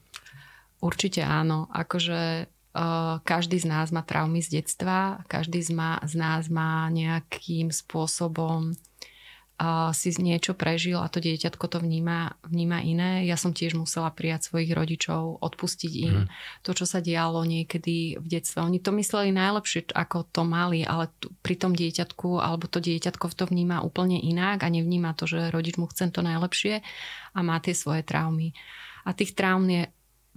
Určite 0.79 1.25
áno. 1.27 1.67
Akože 1.73 2.47
uh, 2.47 3.19
každý 3.27 3.59
z 3.59 3.67
nás 3.67 3.91
má 3.91 4.07
traumy 4.07 4.39
z 4.39 4.61
detstva, 4.61 5.25
každý 5.27 5.65
z, 5.65 5.75
má, 5.75 5.99
z 6.05 6.15
nás 6.15 6.47
má 6.53 6.87
nejakým 6.93 7.75
spôsobom 7.75 8.77
si 9.97 10.12
niečo 10.21 10.53
prežil 10.53 11.01
a 11.01 11.09
to 11.09 11.16
dieťatko 11.16 11.64
to 11.73 11.79
vníma, 11.81 12.37
vníma 12.45 12.85
iné. 12.85 13.25
Ja 13.25 13.40
som 13.40 13.57
tiež 13.57 13.73
musela 13.73 14.12
prijať 14.12 14.53
svojich 14.53 14.77
rodičov, 14.77 15.40
odpustiť 15.40 15.92
im 16.05 16.16
mm. 16.25 16.27
to, 16.61 16.77
čo 16.77 16.85
sa 16.85 17.01
dialo 17.01 17.40
niekedy 17.40 18.21
v 18.21 18.27
detstve. 18.29 18.61
Oni 18.61 18.85
to 18.85 18.92
mysleli 18.92 19.33
najlepšie, 19.33 19.97
ako 19.97 20.29
to 20.29 20.45
mali, 20.45 20.85
ale 20.85 21.09
pri 21.40 21.57
tom 21.57 21.73
dieťatku 21.73 22.37
alebo 22.37 22.69
to 22.69 22.85
dieťatko 22.85 23.33
to 23.33 23.49
vníma 23.49 23.81
úplne 23.81 24.21
inak 24.21 24.61
a 24.61 24.69
nevníma 24.69 25.16
to, 25.16 25.25
že 25.25 25.49
rodič 25.49 25.81
mu 25.81 25.88
chce 25.88 26.12
to 26.12 26.21
najlepšie 26.21 26.85
a 27.33 27.38
má 27.40 27.57
tie 27.64 27.73
svoje 27.73 28.05
traumy. 28.05 28.53
A 29.09 29.16
tých 29.16 29.33
traum 29.33 29.64
je 29.73 29.88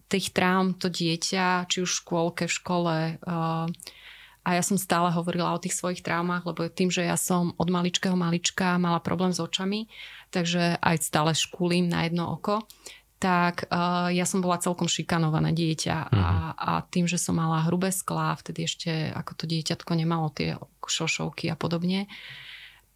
tých 0.10 0.34
traum 0.34 0.74
to 0.74 0.90
dieťa, 0.90 1.70
či 1.70 1.86
už 1.86 1.92
v 1.94 2.00
škôlke, 2.02 2.44
v 2.50 2.56
škole, 2.58 2.96
uh, 3.22 3.70
a 4.44 4.56
ja 4.56 4.64
som 4.64 4.80
stále 4.80 5.12
hovorila 5.12 5.52
o 5.54 5.62
tých 5.62 5.76
svojich 5.76 6.02
traumách, 6.02 6.48
lebo 6.48 6.72
tým, 6.72 6.90
že 6.90 7.04
ja 7.04 7.20
som 7.20 7.52
od 7.60 7.68
maličkého 7.68 8.16
malička 8.16 8.80
mala 8.80 9.04
problém 9.04 9.36
s 9.36 9.44
očami, 9.44 9.92
takže 10.32 10.80
aj 10.80 10.96
stále 11.04 11.32
škulím 11.36 11.92
na 11.92 12.08
jedno 12.08 12.34
oko, 12.34 12.64
tak 13.20 13.68
uh, 13.68 14.08
ja 14.16 14.24
som 14.24 14.40
bola 14.40 14.64
celkom 14.64 14.88
šikanované 14.88 15.52
dieťa 15.52 15.98
mm-hmm. 16.08 16.24
a, 16.24 16.28
mhm. 16.32 16.52
a 16.56 16.72
tým, 16.88 17.06
že 17.06 17.20
som 17.20 17.36
mala 17.36 17.68
hrubé 17.68 17.92
sklá, 17.92 18.40
vtedy 18.40 18.64
ešte 18.64 19.12
ako 19.12 19.32
to 19.36 19.46
dieťatko 19.46 19.92
nemalo 19.94 20.32
tie 20.32 20.56
šošovky 20.90 21.52
a 21.52 21.56
podobne, 21.60 22.08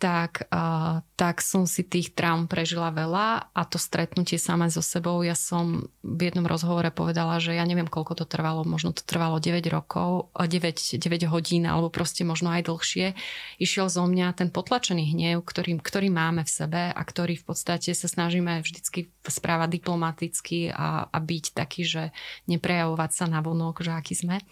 tak, 0.03 0.51
uh, 0.51 0.99
tak 1.15 1.39
som 1.39 1.63
si 1.63 1.79
tých 1.79 2.11
traum 2.11 2.51
prežila 2.51 2.91
veľa 2.91 3.55
a 3.55 3.61
to 3.63 3.79
stretnutie 3.79 4.35
sama 4.35 4.67
so 4.67 4.83
sebou, 4.83 5.23
ja 5.23 5.31
som 5.31 5.87
v 6.03 6.27
jednom 6.27 6.43
rozhovore 6.43 6.91
povedala, 6.91 7.39
že 7.39 7.55
ja 7.55 7.63
neviem, 7.63 7.87
koľko 7.87 8.19
to 8.19 8.25
trvalo, 8.27 8.67
možno 8.67 8.91
to 8.91 8.99
trvalo 9.07 9.39
9 9.39 9.63
rokov, 9.71 10.27
9, 10.35 10.99
9 10.99 11.31
hodín 11.31 11.63
alebo 11.63 11.87
proste 11.87 12.27
možno 12.27 12.51
aj 12.51 12.67
dlhšie. 12.67 13.15
Išiel 13.63 13.87
zo 13.87 14.03
mňa 14.03 14.35
ten 14.35 14.51
potlačený 14.51 15.15
hnev, 15.15 15.39
ktorý, 15.39 15.79
ktorý 15.79 16.11
máme 16.11 16.43
v 16.43 16.51
sebe 16.51 16.91
a 16.91 16.99
ktorý 16.99 17.39
v 17.39 17.55
podstate 17.55 17.95
sa 17.95 18.11
snažíme 18.11 18.59
vždycky 18.59 19.07
správať 19.23 19.79
diplomaticky 19.79 20.67
a, 20.75 21.07
a 21.07 21.17
byť 21.23 21.55
taký, 21.55 21.87
že 21.87 22.03
neprejavovať 22.51 23.11
sa 23.15 23.31
na 23.31 23.39
vonok, 23.39 23.87
že 23.87 23.95
aký 23.95 24.19
sme. 24.19 24.43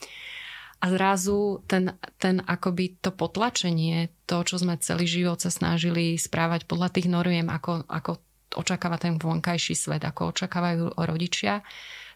A 0.82 0.86
zrazu 0.89 1.62
ten, 1.70 1.94
ten 2.17 2.41
akoby 2.41 2.98
to 3.06 3.13
potlačenie, 3.13 4.10
to, 4.26 4.41
čo 4.41 4.58
sme 4.58 4.82
celý 4.82 5.06
život 5.06 5.38
sa 5.38 5.54
snažili 5.54 6.17
správať 6.17 6.65
podľa 6.65 6.89
tých 6.98 7.06
noriem, 7.06 7.54
ako, 7.54 7.86
ako 7.86 8.17
očakáva 8.58 8.98
ten 8.98 9.22
vonkajší 9.22 9.78
svet, 9.78 10.02
ako 10.02 10.34
očakávajú 10.34 10.98
rodičia, 10.98 11.62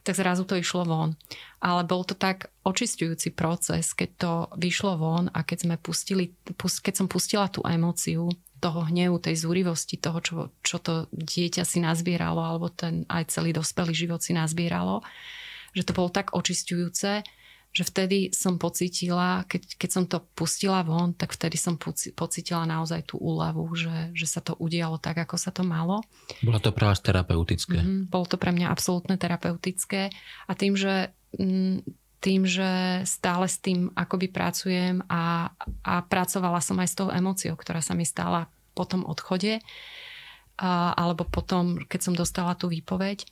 tak 0.05 0.17
zrazu 0.17 0.45
to 0.45 0.57
išlo 0.57 0.85
von. 0.85 1.17
Ale 1.61 1.85
bol 1.85 2.05
to 2.05 2.13
tak 2.13 2.53
očistujúci 2.61 3.33
proces, 3.33 3.93
keď 3.93 4.09
to 4.17 4.31
vyšlo 4.57 4.97
von 4.97 5.25
a 5.33 5.41
keď, 5.41 5.57
sme 5.65 5.75
pustili, 5.77 6.33
pust, 6.57 6.81
keď 6.81 7.05
som 7.05 7.07
pustila 7.09 7.49
tú 7.49 7.65
emóciu 7.65 8.29
toho 8.61 8.81
hnevu, 8.85 9.21
tej 9.21 9.45
zúrivosti, 9.45 9.97
toho, 9.97 10.19
čo, 10.21 10.35
čo 10.65 10.77
to 10.81 11.05
dieťa 11.13 11.61
si 11.65 11.81
nazbieralo, 11.81 12.41
alebo 12.41 12.69
ten 12.69 13.05
aj 13.09 13.33
celý 13.33 13.53
dospelý 13.53 13.93
život 13.93 14.21
si 14.21 14.33
nazbieralo, 14.33 15.05
že 15.73 15.85
to 15.85 15.93
bolo 15.93 16.09
tak 16.09 16.33
očistujúce, 16.33 17.21
že 17.75 17.83
vtedy 17.83 18.31
som 18.31 18.55
pocítila, 18.55 19.43
keď, 19.51 19.75
keď 19.75 19.89
som 19.91 20.03
to 20.07 20.23
pustila 20.31 20.79
von, 20.87 21.11
tak 21.11 21.35
vtedy 21.35 21.59
som 21.59 21.75
pocítila 22.15 22.63
naozaj 22.63 23.03
tú 23.03 23.19
úľavu, 23.19 23.67
že, 23.75 24.15
že 24.15 24.31
sa 24.31 24.39
to 24.39 24.55
udialo 24.55 24.95
tak, 24.95 25.19
ako 25.19 25.35
sa 25.35 25.51
to 25.51 25.67
malo. 25.67 25.99
Bolo 26.39 26.63
to 26.63 26.71
pre 26.71 26.87
vás 26.87 27.03
terapeutické? 27.03 27.83
Mm, 27.83 28.07
bolo 28.07 28.31
to 28.31 28.39
pre 28.39 28.55
mňa 28.55 28.71
absolútne 28.71 29.19
terapeutické 29.19 30.07
a 30.47 30.51
tým, 30.55 30.79
že 30.79 31.11
mm, 31.35 31.83
tým, 32.23 32.47
že 32.47 33.03
stále 33.03 33.45
s 33.51 33.59
tým 33.59 33.91
akoby 33.91 34.31
pracujem 34.31 35.03
a, 35.11 35.51
a 35.83 35.93
pracovala 35.99 36.63
som 36.63 36.79
aj 36.79 36.87
s 36.87 36.95
tou 36.95 37.11
emóciou, 37.11 37.59
ktorá 37.59 37.83
sa 37.83 37.91
mi 37.91 38.07
stala 38.07 38.47
po 38.71 38.87
tom 38.87 39.03
odchode 39.03 39.59
a, 40.55 40.95
alebo 40.95 41.27
potom, 41.27 41.83
keď 41.91 41.99
som 41.99 42.15
dostala 42.15 42.55
tú 42.55 42.71
výpoveď, 42.71 43.27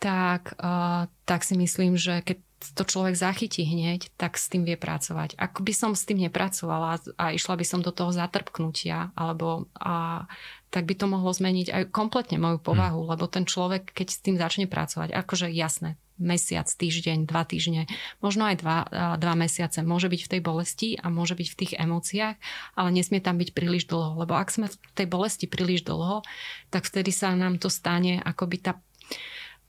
tak, 0.00 0.56
a, 0.56 1.12
tak 1.28 1.44
si 1.44 1.60
myslím, 1.60 2.00
že 2.00 2.24
keď 2.24 2.40
to 2.62 2.82
človek 2.86 3.18
zachytí 3.18 3.66
hneď, 3.66 4.14
tak 4.14 4.38
s 4.38 4.46
tým 4.46 4.62
vie 4.62 4.78
pracovať. 4.78 5.34
Ak 5.34 5.58
by 5.58 5.72
som 5.74 5.98
s 5.98 6.06
tým 6.06 6.22
nepracovala 6.22 7.02
a 7.18 7.24
išla 7.34 7.54
by 7.58 7.64
som 7.66 7.80
do 7.82 7.90
toho 7.90 8.14
zatrpknutia, 8.14 9.10
alebo 9.18 9.66
a, 9.74 10.24
tak 10.70 10.86
by 10.86 10.94
to 10.96 11.06
mohlo 11.10 11.34
zmeniť 11.34 11.68
aj 11.68 11.82
kompletne 11.90 12.38
moju 12.38 12.62
povahu, 12.62 13.04
hmm. 13.04 13.10
lebo 13.12 13.24
ten 13.26 13.44
človek, 13.44 13.90
keď 13.92 14.08
s 14.08 14.22
tým 14.22 14.36
začne 14.38 14.70
pracovať, 14.70 15.12
akože 15.12 15.50
jasné, 15.50 15.98
mesiac, 16.22 16.70
týždeň, 16.70 17.26
dva 17.26 17.42
týždne, 17.42 17.90
možno 18.22 18.46
aj 18.46 18.56
dva, 18.62 18.78
dva 19.18 19.34
mesiace, 19.34 19.82
môže 19.82 20.06
byť 20.06 20.20
v 20.22 20.30
tej 20.30 20.40
bolesti 20.40 20.88
a 20.94 21.10
môže 21.10 21.34
byť 21.34 21.48
v 21.50 21.58
tých 21.58 21.72
emóciách, 21.76 22.36
ale 22.78 22.88
nesmie 22.94 23.18
tam 23.18 23.42
byť 23.42 23.50
príliš 23.50 23.90
dlho, 23.90 24.22
lebo 24.22 24.38
ak 24.38 24.54
sme 24.54 24.70
v 24.70 24.76
tej 24.94 25.06
bolesti 25.10 25.50
príliš 25.50 25.82
dlho, 25.82 26.22
tak 26.70 26.86
vtedy 26.86 27.10
sa 27.10 27.34
nám 27.34 27.58
to 27.58 27.66
stane 27.66 28.22
akoby 28.22 28.62
tá 28.62 28.78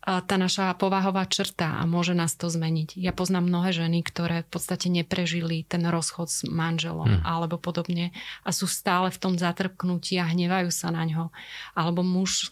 tá 0.03 0.35
naša 0.35 0.75
povahová 0.75 1.23
črta 1.31 1.79
a 1.79 1.87
môže 1.87 2.11
nás 2.11 2.35
to 2.35 2.51
zmeniť. 2.51 2.99
Ja 2.99 3.15
poznám 3.15 3.47
mnohé 3.47 3.71
ženy, 3.71 4.03
ktoré 4.03 4.43
v 4.43 4.49
podstate 4.51 4.91
neprežili 4.91 5.63
ten 5.63 5.79
rozchod 5.87 6.27
s 6.27 6.43
manželom 6.43 7.07
hmm. 7.07 7.23
alebo 7.23 7.55
podobne 7.55 8.11
a 8.43 8.51
sú 8.51 8.67
stále 8.67 9.07
v 9.15 9.21
tom 9.23 9.39
zatrpknutí 9.39 10.19
a 10.19 10.27
hnevajú 10.27 10.67
sa 10.75 10.91
na 10.91 11.07
ňo. 11.07 11.31
Alebo 11.71 12.03
muž 12.03 12.51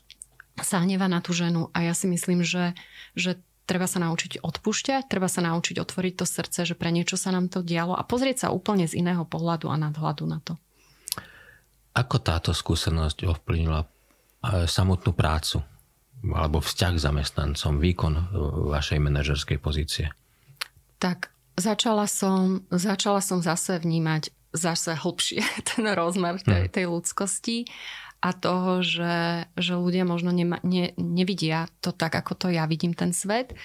sa 0.63 0.79
hneva 0.79 1.11
na 1.11 1.19
tú 1.19 1.35
ženu 1.35 1.67
a 1.75 1.83
ja 1.83 1.91
si 1.91 2.07
myslím, 2.07 2.39
že, 2.39 2.71
že 3.19 3.35
treba 3.67 3.83
sa 3.83 3.99
naučiť 3.99 4.39
odpúšťať, 4.39 5.11
treba 5.11 5.27
sa 5.27 5.43
naučiť 5.43 5.75
otvoriť 5.75 6.13
to 6.15 6.25
srdce, 6.27 6.59
že 6.63 6.75
pre 6.79 6.87
niečo 6.95 7.19
sa 7.19 7.35
nám 7.35 7.51
to 7.51 7.59
dialo 7.59 7.99
a 7.99 8.07
pozrieť 8.07 8.47
sa 8.47 8.55
úplne 8.55 8.87
z 8.87 9.03
iného 9.03 9.27
pohľadu 9.27 9.67
a 9.67 9.75
nadhľadu 9.75 10.23
na 10.23 10.39
to. 10.39 10.55
Ako 11.91 12.23
táto 12.23 12.55
skúsenosť 12.55 13.27
ovplyvnila 13.27 13.83
eh, 13.83 14.63
samotnú 14.71 15.11
prácu? 15.11 15.59
Alebo 16.21 16.62
vzťah 16.62 16.91
k 16.97 17.03
zamestnancom, 17.03 17.81
výkon 17.81 18.13
e, 18.13 18.23
vašej 18.69 18.99
manažerskej 19.01 19.57
pozície? 19.57 20.13
Tak 21.01 21.34
začala 21.57 22.05
som, 22.05 22.62
začala 22.69 23.25
som 23.25 23.41
zase 23.41 23.81
vnímať 23.81 24.29
zase 24.51 24.95
hlbšie 24.95 25.41
ten 25.73 25.84
rozmer 25.91 26.39
tej, 26.43 26.67
hm. 26.67 26.71
tej 26.71 26.86
ľudskosti 26.88 27.57
a 28.21 28.38
toho, 28.38 28.86
že, 28.86 29.49
že 29.57 29.73
ľudia 29.73 30.05
možno 30.05 30.29
nema, 30.29 30.62
ne, 30.62 30.93
nevidia 30.93 31.65
to 31.81 31.89
tak, 31.89 32.13
ako 32.13 32.38
to 32.38 32.47
ja 32.53 32.69
vidím 32.69 32.93
ten 32.93 33.17
svet. 33.17 33.57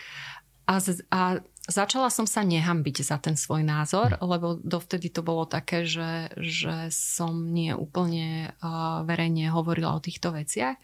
A, 0.64 0.80
a 1.12 1.20
začala 1.68 2.08
som 2.08 2.24
sa 2.24 2.40
nehambiť 2.40 3.04
za 3.04 3.20
ten 3.20 3.36
svoj 3.36 3.66
názor, 3.66 4.16
hm. 4.16 4.24
lebo 4.24 4.56
dovtedy 4.56 5.12
to 5.12 5.20
bolo 5.20 5.44
také, 5.44 5.84
že, 5.84 6.32
že 6.40 6.88
som 6.88 7.52
nie 7.52 7.76
úplne 7.76 8.56
uh, 8.64 9.04
verejne 9.04 9.52
hovorila 9.52 9.92
o 9.92 10.00
týchto 10.00 10.32
veciach. 10.32 10.80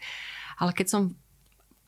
Ale 0.61 0.71
keď 0.77 0.85
som 0.85 1.17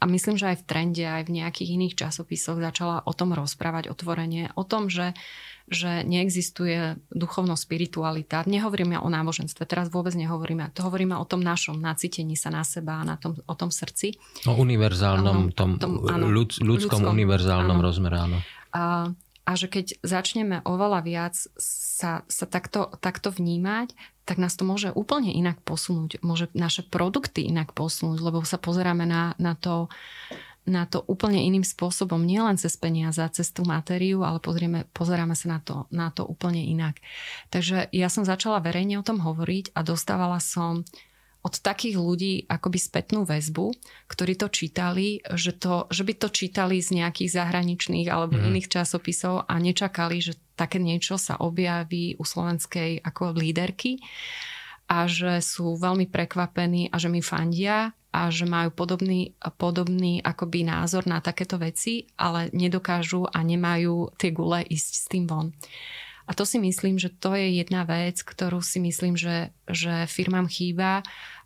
a 0.06 0.14
myslím, 0.14 0.38
že 0.38 0.54
aj 0.54 0.62
v 0.62 0.68
trende, 0.70 1.02
aj 1.02 1.26
v 1.26 1.42
nejakých 1.42 1.74
iných 1.82 1.98
časopisoch 1.98 2.62
začala 2.62 3.02
o 3.10 3.14
tom 3.18 3.34
rozprávať 3.34 3.90
otvorene, 3.90 4.54
o 4.54 4.62
tom, 4.62 4.86
že, 4.86 5.18
že 5.66 6.06
neexistuje 6.06 7.02
duchovno 7.10 7.58
spiritualita. 7.58 8.46
Nehovoríme 8.46 9.02
o 9.02 9.10
náboženstve, 9.10 9.66
teraz 9.66 9.90
vôbec 9.90 10.14
nehovoríme. 10.14 10.70
To 10.78 10.86
hovoríme 10.86 11.18
o 11.18 11.26
tom 11.26 11.42
našom 11.42 11.82
nacítení 11.82 12.38
sa 12.38 12.54
na 12.54 12.62
seba 12.62 13.02
a 13.02 13.08
na 13.10 13.18
tom, 13.18 13.34
o 13.34 13.56
tom 13.58 13.74
srdci. 13.74 14.14
O 14.46 14.54
univerzálnom, 14.54 15.50
áno, 15.50 15.58
tom, 15.58 15.82
tom 15.82 16.06
áno, 16.06 16.30
ľud, 16.30 16.62
ľudskom, 16.62 17.02
ľudskom 17.02 17.02
univerzálnom 17.10 17.82
áno. 17.82 17.86
rozmere, 17.90 18.18
áno. 18.22 18.38
A, 18.78 19.10
a 19.42 19.52
že 19.58 19.74
keď 19.74 20.06
začneme 20.06 20.62
oveľa 20.70 21.02
viac 21.02 21.34
sa, 21.58 22.22
sa 22.30 22.46
takto, 22.46 22.94
takto 23.02 23.34
vnímať, 23.34 23.98
tak 24.26 24.42
nás 24.42 24.58
to 24.58 24.66
môže 24.66 24.90
úplne 24.92 25.30
inak 25.30 25.62
posunúť. 25.62 26.20
Môže 26.26 26.50
naše 26.58 26.82
produkty 26.82 27.46
inak 27.46 27.78
posunúť, 27.78 28.20
lebo 28.20 28.42
sa 28.42 28.58
pozeráme 28.58 29.06
na, 29.06 29.38
na 29.38 29.54
to 29.54 29.88
na 30.66 30.90
to 30.90 31.06
úplne 31.06 31.38
iným 31.38 31.62
spôsobom, 31.62 32.26
nielen 32.26 32.58
cez 32.58 32.74
peniaze, 32.74 33.22
cez 33.30 33.54
tú 33.54 33.62
matériu, 33.70 34.26
ale 34.26 34.42
pozrieme, 34.42 34.90
pozeráme 34.98 35.38
sa 35.38 35.58
na 35.58 35.60
to, 35.62 35.86
na 35.94 36.10
to 36.10 36.26
úplne 36.26 36.58
inak. 36.58 36.98
Takže 37.54 37.94
ja 37.94 38.10
som 38.10 38.26
začala 38.26 38.66
verejne 38.66 38.98
o 38.98 39.06
tom 39.06 39.22
hovoriť 39.22 39.78
a 39.78 39.86
dostávala 39.86 40.42
som 40.42 40.82
od 41.46 41.62
takých 41.62 42.02
ľudí 42.02 42.34
akoby 42.50 42.80
spätnú 42.82 43.22
väzbu, 43.22 43.70
ktorí 44.10 44.34
to 44.34 44.50
čítali, 44.50 45.22
že, 45.38 45.54
to, 45.54 45.86
že 45.94 46.02
by 46.02 46.14
to 46.18 46.34
čítali 46.34 46.82
z 46.82 46.98
nejakých 46.98 47.38
zahraničných 47.38 48.10
alebo 48.10 48.42
mm. 48.42 48.50
iných 48.50 48.68
časopisov 48.74 49.46
a 49.46 49.54
nečakali, 49.62 50.26
že 50.26 50.34
také 50.58 50.82
niečo 50.82 51.22
sa 51.22 51.38
objaví 51.38 52.18
u 52.18 52.26
slovenskej 52.26 53.06
ako 53.06 53.38
líderky 53.38 54.02
a 54.90 55.06
že 55.06 55.38
sú 55.46 55.78
veľmi 55.78 56.10
prekvapení 56.10 56.90
a 56.90 56.98
že 56.98 57.14
mi 57.14 57.22
fandia 57.22 57.94
a 58.10 58.32
že 58.34 58.50
majú 58.50 58.74
podobný, 58.74 59.38
podobný 59.62 60.26
akoby 60.26 60.66
názor 60.66 61.06
na 61.06 61.22
takéto 61.22 61.62
veci, 61.62 62.10
ale 62.18 62.50
nedokážu 62.58 63.28
a 63.30 63.38
nemajú 63.46 64.18
tie 64.18 64.34
gule 64.34 64.66
ísť 64.66 64.92
s 64.98 65.06
tým 65.12 65.30
von. 65.30 65.54
A 66.26 66.34
to 66.34 66.42
si 66.42 66.58
myslím, 66.58 66.98
že 66.98 67.14
to 67.14 67.38
je 67.38 67.62
jedna 67.62 67.86
vec, 67.86 68.18
ktorú 68.26 68.58
si 68.58 68.82
myslím, 68.82 69.14
že, 69.14 69.54
že 69.70 70.10
firmám 70.10 70.50
chýba 70.50 71.06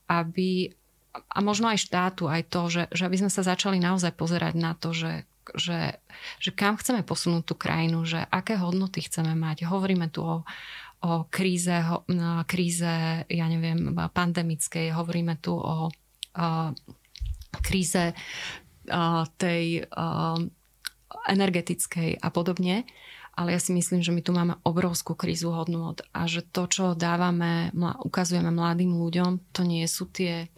aby 0.10 0.74
a 1.10 1.39
možno 1.41 1.69
aj 1.69 1.89
štátu, 1.89 2.30
aj 2.30 2.43
to, 2.54 2.62
že, 2.69 2.84
že 2.93 3.04
aby 3.10 3.17
sme 3.17 3.32
sa 3.34 3.41
začali 3.41 3.82
naozaj 3.82 4.13
pozerať 4.13 4.54
na 4.54 4.78
to, 4.78 4.93
že, 4.93 5.26
že, 5.58 5.98
že 6.38 6.50
kam 6.54 6.78
chceme 6.78 7.02
posunúť 7.02 7.43
tú 7.50 7.56
krajinu, 7.58 8.06
že 8.06 8.22
aké 8.30 8.58
hodnoty 8.58 9.02
chceme 9.02 9.34
mať. 9.34 9.65
Hovoríme 9.65 10.13
tu 10.13 10.22
o, 10.22 10.45
o 11.02 11.12
kríze, 11.34 11.82
o, 11.82 12.06
no, 12.13 12.45
kríze, 12.45 13.26
ja 13.26 13.45
neviem, 13.50 13.89
pandemickej, 13.93 14.93
hovoríme 14.93 15.41
tu 15.41 15.58
o, 15.58 15.89
o 15.89 16.48
kríze 17.65 18.13
o, 18.13 19.26
tej 19.41 19.89
o, 19.89 20.38
energetickej 21.26 22.22
a 22.22 22.28
podobne 22.30 22.86
ale 23.39 23.56
ja 23.56 23.60
si 23.63 23.71
myslím, 23.71 24.04
že 24.04 24.12
my 24.12 24.19
tu 24.19 24.36
máme 24.36 24.60
obrovskú 24.67 25.15
krízu 25.15 25.56
hodnôt 25.56 25.95
a 26.12 26.28
že 26.28 26.43
to, 26.43 26.67
čo 26.67 26.91
dávame, 26.91 27.71
ukazujeme 28.04 28.52
mladým 28.52 28.91
ľuďom, 28.99 29.56
to 29.56 29.63
nie 29.63 29.88
sú 29.88 30.12
tie 30.12 30.52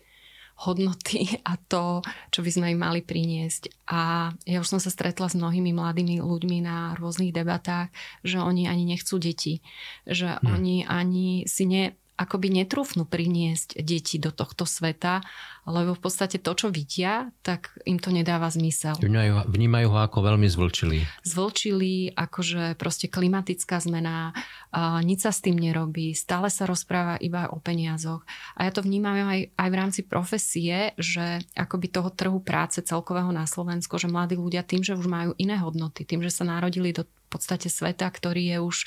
hodnoty 0.65 1.29
a 1.49 1.61
to, 1.69 2.01
čo 2.33 2.41
by 2.41 2.49
sme 2.49 2.65
im 2.73 2.81
mali 2.81 3.05
priniesť. 3.05 3.85
A 3.93 4.33
ja 4.49 4.57
už 4.61 4.67
som 4.77 4.79
sa 4.81 4.89
stretla 4.89 5.29
s 5.29 5.37
mnohými 5.37 5.77
mladými 5.77 6.25
ľuďmi 6.25 6.57
na 6.65 6.97
rôznych 6.97 7.29
debatách, 7.29 7.93
že 8.25 8.41
oni 8.41 8.65
ani 8.65 8.89
nechcú 8.89 9.21
deti, 9.21 9.61
že 10.09 10.41
hmm. 10.41 10.45
oni 10.49 10.75
ani 10.89 11.27
si 11.45 11.69
ne, 11.69 11.93
akoby 12.21 12.53
netrúfnú 12.61 13.09
priniesť 13.09 13.81
deti 13.81 14.21
do 14.21 14.29
tohto 14.29 14.69
sveta, 14.69 15.25
lebo 15.65 15.97
v 15.97 16.01
podstate 16.01 16.37
to, 16.37 16.53
čo 16.53 16.67
vidia, 16.69 17.33
tak 17.41 17.73
im 17.89 17.97
to 17.97 18.13
nedáva 18.13 18.49
zmysel. 18.53 18.93
Vnímajú, 19.01 19.49
vnímajú 19.49 19.87
ho 19.89 19.99
ako 20.05 20.19
veľmi 20.21 20.45
zvlčilý. 20.45 21.01
Zvlčilý, 21.25 22.13
akože 22.13 22.77
proste 22.77 23.09
klimatická 23.09 23.81
zmena, 23.81 24.37
a 24.69 25.01
nič 25.01 25.25
sa 25.25 25.33
s 25.33 25.41
tým 25.41 25.57
nerobí, 25.57 26.13
stále 26.13 26.53
sa 26.53 26.69
rozpráva 26.69 27.17
iba 27.17 27.49
o 27.49 27.57
peniazoch. 27.57 28.21
A 28.53 28.69
ja 28.69 28.71
to 28.73 28.85
vnímam 28.85 29.17
aj, 29.17 29.49
aj 29.57 29.67
v 29.69 29.75
rámci 29.77 30.01
profesie, 30.05 30.93
že 30.97 31.41
akoby 31.57 31.89
toho 31.89 32.09
trhu 32.13 32.39
práce 32.41 32.81
celkového 32.81 33.29
na 33.33 33.49
Slovensku, 33.49 33.97
že 33.97 34.09
mladí 34.09 34.37
ľudia 34.37 34.61
tým, 34.61 34.85
že 34.85 34.97
už 34.97 35.09
majú 35.09 35.31
iné 35.41 35.57
hodnoty, 35.57 36.05
tým, 36.05 36.21
že 36.21 36.33
sa 36.33 36.45
narodili 36.45 36.93
do 36.93 37.05
podstate 37.31 37.71
sveta, 37.71 38.03
ktorý 38.11 38.43
je 38.51 38.57
už 38.59 38.77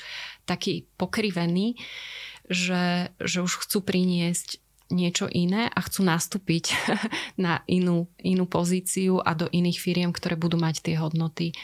taký 0.45 0.85
pokrivený, 1.01 1.81
že, 2.49 3.15
že 3.17 3.41
už 3.41 3.65
chcú 3.65 3.81
priniesť 3.81 4.61
niečo 4.93 5.25
iné 5.25 5.65
a 5.65 5.79
chcú 5.81 6.05
nastúpiť 6.05 6.77
na 7.45 7.65
inú, 7.65 8.05
inú 8.21 8.45
pozíciu 8.45 9.21
a 9.21 9.33
do 9.33 9.49
iných 9.49 9.81
firiem, 9.81 10.11
ktoré 10.13 10.37
budú 10.37 10.61
mať 10.61 10.85
tie 10.85 10.95
hodnoty. 10.97 11.57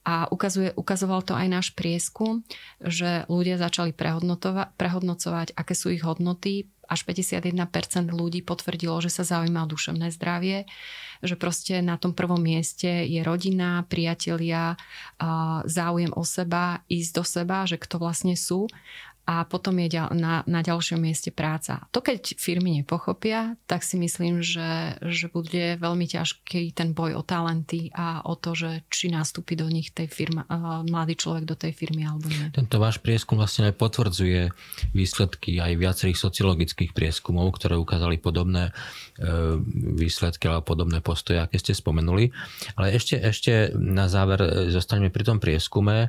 A 0.00 0.24
ukazuje, 0.32 0.72
ukazoval 0.80 1.20
to 1.20 1.36
aj 1.36 1.46
náš 1.50 1.68
prieskum, 1.76 2.40
že 2.80 3.28
ľudia 3.28 3.60
začali 3.60 3.92
prehodnocovať, 3.92 5.52
aké 5.52 5.74
sú 5.76 5.92
ich 5.92 6.00
hodnoty. 6.00 6.72
Až 6.90 7.06
51% 7.06 8.10
ľudí 8.10 8.42
potvrdilo, 8.42 8.98
že 8.98 9.14
sa 9.14 9.22
zaujíma 9.22 9.62
o 9.62 9.70
duševné 9.70 10.10
zdravie, 10.10 10.66
že 11.22 11.38
proste 11.38 11.78
na 11.78 11.94
tom 11.94 12.10
prvom 12.10 12.42
mieste 12.42 13.06
je 13.06 13.22
rodina, 13.22 13.86
priatelia, 13.86 14.74
záujem 15.70 16.10
o 16.18 16.26
seba, 16.26 16.82
ísť 16.90 17.10
do 17.14 17.24
seba, 17.24 17.62
že 17.70 17.78
kto 17.78 18.02
vlastne 18.02 18.34
sú 18.34 18.66
a 19.30 19.44
potom 19.44 19.76
je 19.78 20.00
na, 20.16 20.42
na 20.42 20.60
ďalšom 20.64 20.98
mieste 20.98 21.30
práca. 21.30 21.86
To 21.92 22.00
keď 22.00 22.34
firmy 22.40 22.80
nepochopia, 22.80 23.54
tak 23.68 23.84
si 23.84 24.00
myslím, 24.00 24.40
že, 24.40 24.96
že 25.04 25.28
bude 25.28 25.76
veľmi 25.76 26.06
ťažký 26.08 26.72
ten 26.72 26.96
boj 26.96 27.20
o 27.20 27.22
talenty 27.22 27.92
a 27.92 28.24
o 28.24 28.34
to, 28.34 28.56
že 28.56 28.82
či 28.88 29.12
nastúpi 29.12 29.54
do 29.54 29.68
nich 29.68 29.92
tej 29.92 30.08
firma, 30.08 30.48
mladý 30.88 31.20
človek 31.20 31.44
do 31.44 31.54
tej 31.54 31.76
firmy 31.76 32.08
alebo 32.08 32.26
nie. 32.26 32.48
Tento 32.50 32.80
váš 32.80 32.98
prieskum 32.98 33.36
vlastne 33.36 33.68
aj 33.70 33.76
potvrdzuje 33.76 34.50
výsledky 34.96 35.60
aj 35.60 35.78
viacerých 35.78 36.18
sociologických 36.18 36.79
prieskumov, 36.88 37.60
ktoré 37.60 37.76
ukázali 37.76 38.16
podobné 38.16 38.72
e, 38.72 38.72
výsledky 40.00 40.48
alebo 40.48 40.64
podobné 40.72 41.04
postoje, 41.04 41.36
aké 41.36 41.60
ste 41.60 41.76
spomenuli. 41.76 42.32
Ale 42.80 42.96
ešte, 42.96 43.20
ešte 43.20 43.76
na 43.76 44.08
záver 44.08 44.40
e, 44.40 44.48
zostaneme 44.72 45.12
pri 45.12 45.28
tom 45.28 45.36
prieskume. 45.36 46.08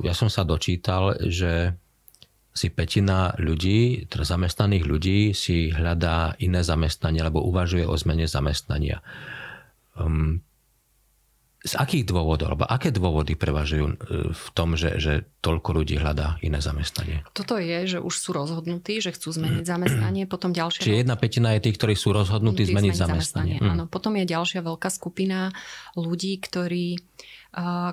ja 0.00 0.16
som 0.16 0.32
sa 0.32 0.48
dočítal, 0.48 1.20
že 1.20 1.76
si 2.54 2.70
petina 2.70 3.34
ľudí, 3.36 4.06
teda 4.06 4.24
zamestnaných 4.24 4.84
ľudí 4.86 5.18
si 5.34 5.74
hľadá 5.74 6.38
iné 6.38 6.62
zamestnanie 6.62 7.20
alebo 7.20 7.42
uvažuje 7.42 7.82
o 7.82 7.98
zmene 7.98 8.30
zamestnania. 8.30 9.02
Um, 9.98 10.38
z 11.64 11.80
akých 11.80 12.04
dôvodov, 12.04 12.52
alebo 12.52 12.68
aké 12.68 12.92
dôvody 12.92 13.40
prevažujú 13.40 13.84
uh, 13.88 13.94
v 14.36 14.46
tom, 14.52 14.76
že, 14.76 15.00
že 15.00 15.24
toľko 15.40 15.80
ľudí 15.80 15.96
hľadá 15.96 16.36
iné 16.44 16.60
zamestnanie? 16.60 17.24
Toto 17.32 17.56
je, 17.56 17.96
že 17.96 17.98
už 18.04 18.12
sú 18.12 18.36
rozhodnutí, 18.36 19.00
že 19.00 19.16
chcú 19.16 19.32
zmeniť 19.32 19.64
zamestnanie, 19.64 20.28
potom 20.28 20.52
ďalšia... 20.52 20.84
Čiže 20.84 21.00
jedna 21.00 21.16
petina 21.16 21.56
je 21.56 21.64
tých, 21.64 21.76
ktorí 21.80 21.96
sú 21.96 22.12
rozhodnutí 22.12 22.68
zmeniť, 22.68 22.92
zmeniť 22.92 22.94
zamestnanie. 22.94 23.56
zamestnanie. 23.58 23.80
Áno, 23.80 23.84
potom 23.88 24.12
je 24.20 24.24
ďalšia 24.28 24.60
veľká 24.60 24.88
skupina 24.92 25.56
ľudí, 25.96 26.36
ktorí 26.36 27.00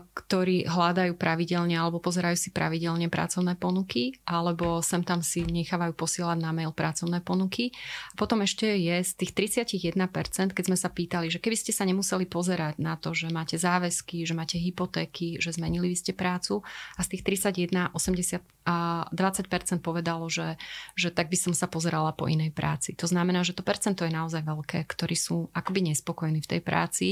ktorí 0.02 0.66
hľadajú 0.66 1.14
pravidelne 1.14 1.78
alebo 1.78 2.02
pozerajú 2.02 2.34
si 2.34 2.50
pravidelne 2.50 3.14
pracovné 3.14 3.54
ponuky 3.62 4.18
alebo 4.26 4.82
sem 4.82 5.06
tam 5.06 5.22
si 5.22 5.46
nechávajú 5.46 5.94
posielať 5.94 6.38
na 6.42 6.50
mail 6.50 6.74
pracovné 6.74 7.22
ponuky. 7.22 7.70
A 8.12 8.14
potom 8.18 8.42
ešte 8.42 8.66
je 8.66 8.98
z 9.06 9.12
tých 9.22 9.32
31%, 9.62 10.58
keď 10.58 10.64
sme 10.66 10.78
sa 10.78 10.90
pýtali, 10.90 11.30
že 11.30 11.38
keby 11.38 11.54
ste 11.54 11.72
sa 11.72 11.86
nemuseli 11.86 12.26
pozerať 12.26 12.82
na 12.82 12.98
to, 12.98 13.14
že 13.14 13.30
máte 13.30 13.62
záväzky, 13.62 14.26
že 14.26 14.34
máte 14.34 14.58
hypotéky, 14.58 15.38
že 15.38 15.54
zmenili 15.54 15.94
by 15.94 15.98
ste 15.98 16.12
prácu 16.18 16.66
a 16.98 17.02
z 17.06 17.18
tých 17.18 17.46
31, 17.54 17.94
80 17.94 18.42
a 18.62 19.10
20% 19.10 19.82
povedalo, 19.82 20.30
že, 20.30 20.54
že 20.94 21.10
tak 21.10 21.34
by 21.34 21.38
som 21.38 21.54
sa 21.58 21.66
pozerala 21.66 22.14
po 22.14 22.30
inej 22.30 22.54
práci. 22.54 22.94
To 23.02 23.10
znamená, 23.10 23.42
že 23.42 23.58
to 23.58 23.66
percento 23.66 24.06
je 24.06 24.14
naozaj 24.14 24.46
veľké, 24.46 24.86
ktorí 24.86 25.18
sú 25.18 25.50
akoby 25.50 25.90
nespokojní 25.90 26.46
v 26.46 26.50
tej 26.58 26.62
práci 26.62 27.08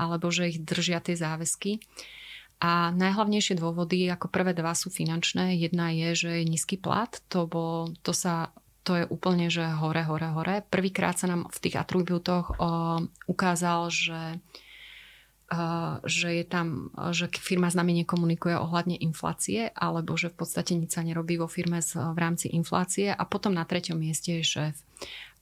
alebo 0.00 0.32
že 0.32 0.48
ich 0.48 0.64
držia 0.64 1.04
tie 1.04 1.18
záväzky. 1.18 1.77
A 2.58 2.90
najhlavnejšie 2.90 3.54
dôvody, 3.54 4.10
ako 4.10 4.26
prvé 4.34 4.50
dva 4.50 4.74
sú 4.74 4.90
finančné. 4.90 5.54
Jedna 5.54 5.94
je, 5.94 6.26
že 6.26 6.30
je 6.42 6.44
nízky 6.44 6.74
plat. 6.74 7.10
To, 7.30 7.46
bol, 7.46 7.94
to 8.02 8.10
sa 8.10 8.50
to 8.82 8.96
je 8.96 9.04
úplne, 9.12 9.52
že 9.52 9.68
hore, 9.68 10.00
hore, 10.00 10.32
hore. 10.32 10.64
Prvýkrát 10.64 11.14
sa 11.20 11.28
nám 11.28 11.52
v 11.52 11.58
tých 11.60 11.76
atribútoch 11.76 12.56
uh, 12.56 13.04
ukázal, 13.28 13.92
že 13.92 14.20
že 16.04 16.28
je 16.28 16.44
tam, 16.44 16.92
že 17.16 17.32
firma 17.40 17.72
s 17.72 17.78
nami 17.78 18.04
nekomunikuje 18.04 18.52
ohľadne 18.52 19.00
inflácie, 19.00 19.72
alebo 19.72 20.12
že 20.12 20.28
v 20.28 20.44
podstate 20.44 20.76
nič 20.76 20.92
sa 20.92 21.00
nerobí 21.00 21.40
vo 21.40 21.48
firme 21.48 21.80
v 21.80 22.18
rámci 22.20 22.52
inflácie 22.52 23.08
a 23.08 23.24
potom 23.24 23.56
na 23.56 23.64
treťom 23.64 23.96
mieste 23.96 24.36
je 24.36 24.44
šéf 24.44 24.76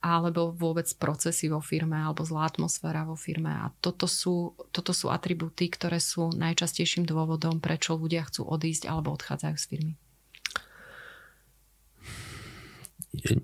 alebo 0.00 0.52
vôbec 0.52 0.86
procesy 1.00 1.48
vo 1.50 1.58
firme 1.58 1.96
alebo 1.98 2.22
zlá 2.22 2.46
atmosféra 2.46 3.02
vo 3.08 3.16
firme. 3.18 3.50
A 3.50 3.72
toto 3.80 4.06
sú, 4.06 4.54
toto 4.70 4.92
sú 4.92 5.10
atribúty, 5.10 5.66
ktoré 5.72 5.98
sú 5.98 6.30
najčastejším 6.34 7.08
dôvodom, 7.08 7.58
prečo 7.58 7.96
ľudia 7.96 8.24
chcú 8.28 8.46
odísť 8.46 8.86
alebo 8.86 9.14
odchádzajú 9.16 9.56
z 9.56 9.66
firmy. 9.66 9.94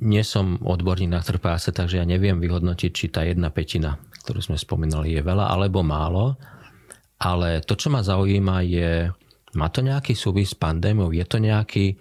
Nie 0.05 0.21
som 0.21 0.61
odborník 0.61 1.09
na 1.09 1.25
trh 1.25 1.41
takže 1.41 1.97
ja 1.97 2.05
neviem 2.05 2.37
vyhodnotiť, 2.37 2.91
či 2.93 3.09
tá 3.09 3.25
jedna 3.25 3.49
petina, 3.49 3.97
ktorú 4.21 4.45
sme 4.45 4.61
spomínali, 4.61 5.17
je 5.17 5.25
veľa 5.25 5.49
alebo 5.49 5.81
málo. 5.81 6.37
Ale 7.23 7.62
to, 7.65 7.79
čo 7.79 7.88
ma 7.88 8.05
zaujíma, 8.05 8.67
je, 8.67 9.09
má 9.57 9.67
to 9.73 9.81
nejaký 9.81 10.12
súvis 10.12 10.53
s 10.53 10.59
pandémiou? 10.59 11.15
Je 11.15 11.25
to 11.25 11.41
nejaký 11.41 11.97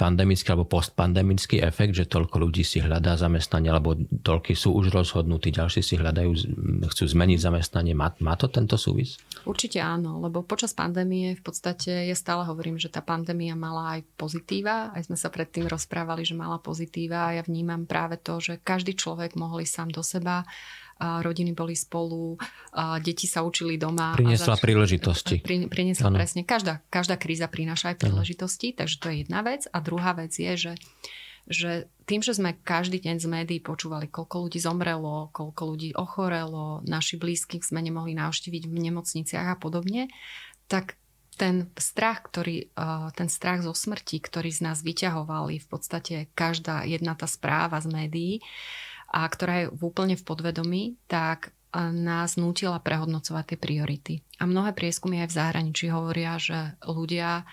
pandemický 0.00 0.48
alebo 0.56 0.64
postpandemický 0.64 1.60
efekt, 1.60 1.92
že 1.92 2.08
toľko 2.08 2.40
ľudí 2.40 2.64
si 2.64 2.80
hľadá 2.80 3.20
zamestnanie, 3.20 3.68
alebo 3.68 3.92
toľky 4.24 4.56
sú 4.56 4.72
už 4.72 4.88
rozhodnutí, 4.88 5.52
ďalší 5.52 5.84
si 5.84 6.00
hľadajú, 6.00 6.30
chcú 6.88 7.04
zmeniť 7.04 7.38
zamestnanie. 7.44 7.92
Má, 7.92 8.16
má 8.24 8.32
to 8.40 8.48
tento 8.48 8.80
súvis? 8.80 9.20
Určite 9.44 9.84
áno, 9.84 10.16
lebo 10.24 10.40
počas 10.40 10.72
pandémie 10.72 11.36
v 11.36 11.42
podstate 11.44 12.08
ja 12.08 12.16
stále 12.16 12.48
hovorím, 12.48 12.80
že 12.80 12.88
tá 12.88 13.04
pandémia 13.04 13.52
mala 13.52 14.00
aj 14.00 14.08
pozitíva, 14.16 14.96
aj 14.96 15.12
sme 15.12 15.20
sa 15.20 15.28
predtým 15.28 15.68
rozprávali, 15.68 16.24
že 16.24 16.32
mala 16.32 16.56
pozitíva 16.56 17.28
a 17.28 17.36
ja 17.36 17.42
vnímam 17.44 17.84
práve 17.84 18.16
to, 18.16 18.40
že 18.40 18.56
každý 18.64 18.96
človek 18.96 19.36
mohol 19.36 19.60
ísť 19.60 19.74
sám 19.76 19.90
do 19.92 20.00
seba, 20.00 20.48
rodiny 21.00 21.56
boli 21.56 21.72
spolu, 21.72 22.36
deti 23.00 23.24
sa 23.24 23.40
učili 23.40 23.80
doma. 23.80 24.12
Priniesla 24.12 24.54
zač- 24.54 24.62
príležitosti. 24.62 25.40
Pri, 25.40 25.66
priniesla 25.66 26.12
ano. 26.12 26.20
presne. 26.20 26.44
Každá, 26.44 26.84
každá 26.92 27.16
kríza 27.16 27.48
prináša 27.48 27.96
aj 27.96 28.04
príležitosti, 28.04 28.76
ano. 28.76 28.78
takže 28.84 28.96
to 29.00 29.06
je 29.08 29.16
jedna 29.24 29.40
vec. 29.40 29.64
A 29.72 29.80
druhá 29.80 30.12
vec 30.12 30.36
je, 30.36 30.52
že 30.54 30.72
že 31.50 31.90
tým, 32.06 32.22
že 32.22 32.38
sme 32.38 32.54
každý 32.54 33.02
deň 33.02 33.16
z 33.18 33.26
médií 33.26 33.58
počúvali, 33.58 34.06
koľko 34.06 34.46
ľudí 34.46 34.62
zomrelo, 34.62 35.34
koľko 35.34 35.62
ľudí 35.74 35.90
ochorelo, 35.98 36.78
naši 36.86 37.18
blízkych 37.18 37.66
sme 37.66 37.82
nemohli 37.82 38.14
navštíviť 38.14 38.70
v 38.70 38.76
nemocniciach 38.78 39.48
a 39.50 39.56
podobne, 39.58 40.06
tak 40.70 40.94
ten 41.34 41.72
strach, 41.80 42.28
ktorý, 42.28 42.70
ten 43.16 43.28
strach 43.32 43.64
zo 43.64 43.72
smrti, 43.72 44.20
ktorý 44.20 44.52
z 44.52 44.60
nás 44.60 44.84
vyťahovali 44.84 45.58
v 45.58 45.66
podstate 45.66 46.14
každá 46.36 46.84
jedna 46.84 47.16
tá 47.16 47.24
správa 47.24 47.80
z 47.80 47.88
médií, 47.88 48.34
a 49.10 49.26
ktorá 49.26 49.66
je 49.66 49.72
úplne 49.82 50.14
v 50.14 50.26
podvedomí, 50.26 50.82
tak 51.10 51.50
nás 51.78 52.34
nútila 52.34 52.82
prehodnocovať 52.82 53.54
tie 53.54 53.58
priority. 53.58 54.14
A 54.42 54.46
mnohé 54.46 54.74
prieskumy 54.74 55.22
aj 55.22 55.30
v 55.30 55.38
zahraničí 55.38 55.86
hovoria, 55.90 56.34
že 56.38 56.74
ľudia 56.82 57.46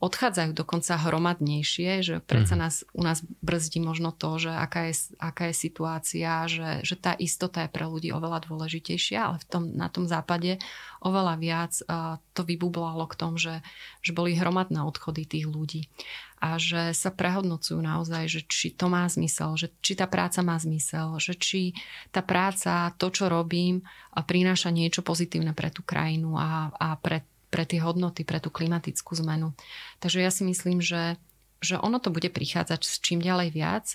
odchádzajú 0.00 0.56
dokonca 0.56 0.96
hromadnejšie, 0.96 1.90
že 2.00 2.14
predsa 2.24 2.56
mhm. 2.56 2.60
nás, 2.64 2.74
u 2.96 3.02
nás 3.04 3.20
brzdí 3.44 3.84
možno 3.84 4.16
to, 4.16 4.40
že 4.40 4.52
aká 4.52 4.88
je, 4.88 5.12
aká 5.20 5.52
je 5.52 5.54
situácia, 5.54 6.48
že, 6.48 6.80
že 6.80 6.96
tá 6.96 7.12
istota 7.20 7.68
je 7.68 7.70
pre 7.70 7.84
ľudí 7.84 8.08
oveľa 8.08 8.48
dôležitejšia, 8.48 9.18
ale 9.20 9.36
v 9.44 9.46
tom, 9.46 9.62
na 9.76 9.92
tom 9.92 10.08
západe 10.08 10.56
oveľa 11.04 11.34
viac 11.36 11.72
uh, 11.84 12.16
to 12.32 12.42
vybublalo 12.48 13.04
k 13.12 13.14
tomu, 13.14 13.36
že, 13.36 13.60
že 14.00 14.16
boli 14.16 14.32
hromadné 14.32 14.80
odchody 14.80 15.28
tých 15.28 15.44
ľudí 15.44 15.92
a 16.40 16.56
že 16.56 16.96
sa 16.96 17.12
prehodnocujú 17.12 17.76
naozaj, 17.76 18.24
že 18.24 18.40
či 18.48 18.72
to 18.72 18.88
má 18.88 19.04
zmysel, 19.04 19.60
že 19.60 19.68
či 19.84 19.92
tá 19.92 20.08
práca 20.08 20.40
má 20.40 20.56
zmysel, 20.56 21.20
že 21.20 21.36
či 21.36 21.76
tá 22.08 22.24
práca, 22.24 22.96
to, 22.96 23.12
čo 23.12 23.28
robím, 23.28 23.84
prináša 24.16 24.72
niečo 24.72 25.04
pozitívne 25.04 25.52
pre 25.52 25.68
tú 25.68 25.84
krajinu 25.84 26.40
a, 26.40 26.72
a 26.72 26.96
pre 26.96 27.28
pre 27.50 27.66
tie 27.66 27.82
hodnoty, 27.82 28.22
pre 28.22 28.38
tú 28.38 28.48
klimatickú 28.48 29.12
zmenu. 29.20 29.52
Takže 29.98 30.22
ja 30.22 30.30
si 30.30 30.46
myslím, 30.46 30.78
že, 30.78 31.18
že 31.58 31.76
ono 31.76 31.98
to 31.98 32.14
bude 32.14 32.30
prichádzať 32.30 32.80
s 32.86 33.02
čím 33.02 33.18
ďalej 33.20 33.48
viac 33.52 33.86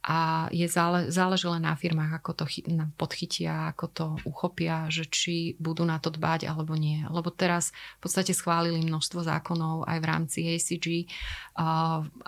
a 0.00 0.48
je 0.48 0.64
zále, 0.64 1.12
záleží 1.12 1.44
len 1.44 1.60
na 1.60 1.76
firmách, 1.76 2.24
ako 2.24 2.32
to 2.32 2.44
chy, 2.48 2.64
podchytia, 2.96 3.68
ako 3.68 3.86
to 3.92 4.06
uchopia, 4.24 4.88
že 4.88 5.04
či 5.04 5.60
budú 5.60 5.84
na 5.84 6.00
to 6.00 6.08
dbať 6.08 6.48
alebo 6.48 6.72
nie. 6.72 7.04
Lebo 7.04 7.28
teraz 7.28 7.76
v 8.00 8.08
podstate 8.08 8.32
schválili 8.32 8.80
množstvo 8.80 9.20
zákonov 9.20 9.84
aj 9.84 9.98
v 10.00 10.08
rámci 10.08 10.38
ACG, 10.56 11.04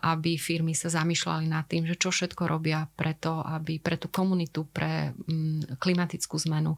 aby 0.05 0.37
firmy 0.37 0.77
sa 0.77 0.93
zamýšľali 0.93 1.49
nad 1.49 1.65
tým, 1.65 1.89
že 1.89 1.97
čo 1.97 2.13
všetko 2.13 2.45
robia 2.45 2.85
preto, 2.93 3.41
aby 3.41 3.81
pre 3.81 3.97
tú 3.97 4.13
komunitu, 4.13 4.69
pre 4.69 5.17
mm, 5.17 5.81
klimatickú 5.81 6.37
zmenu 6.45 6.77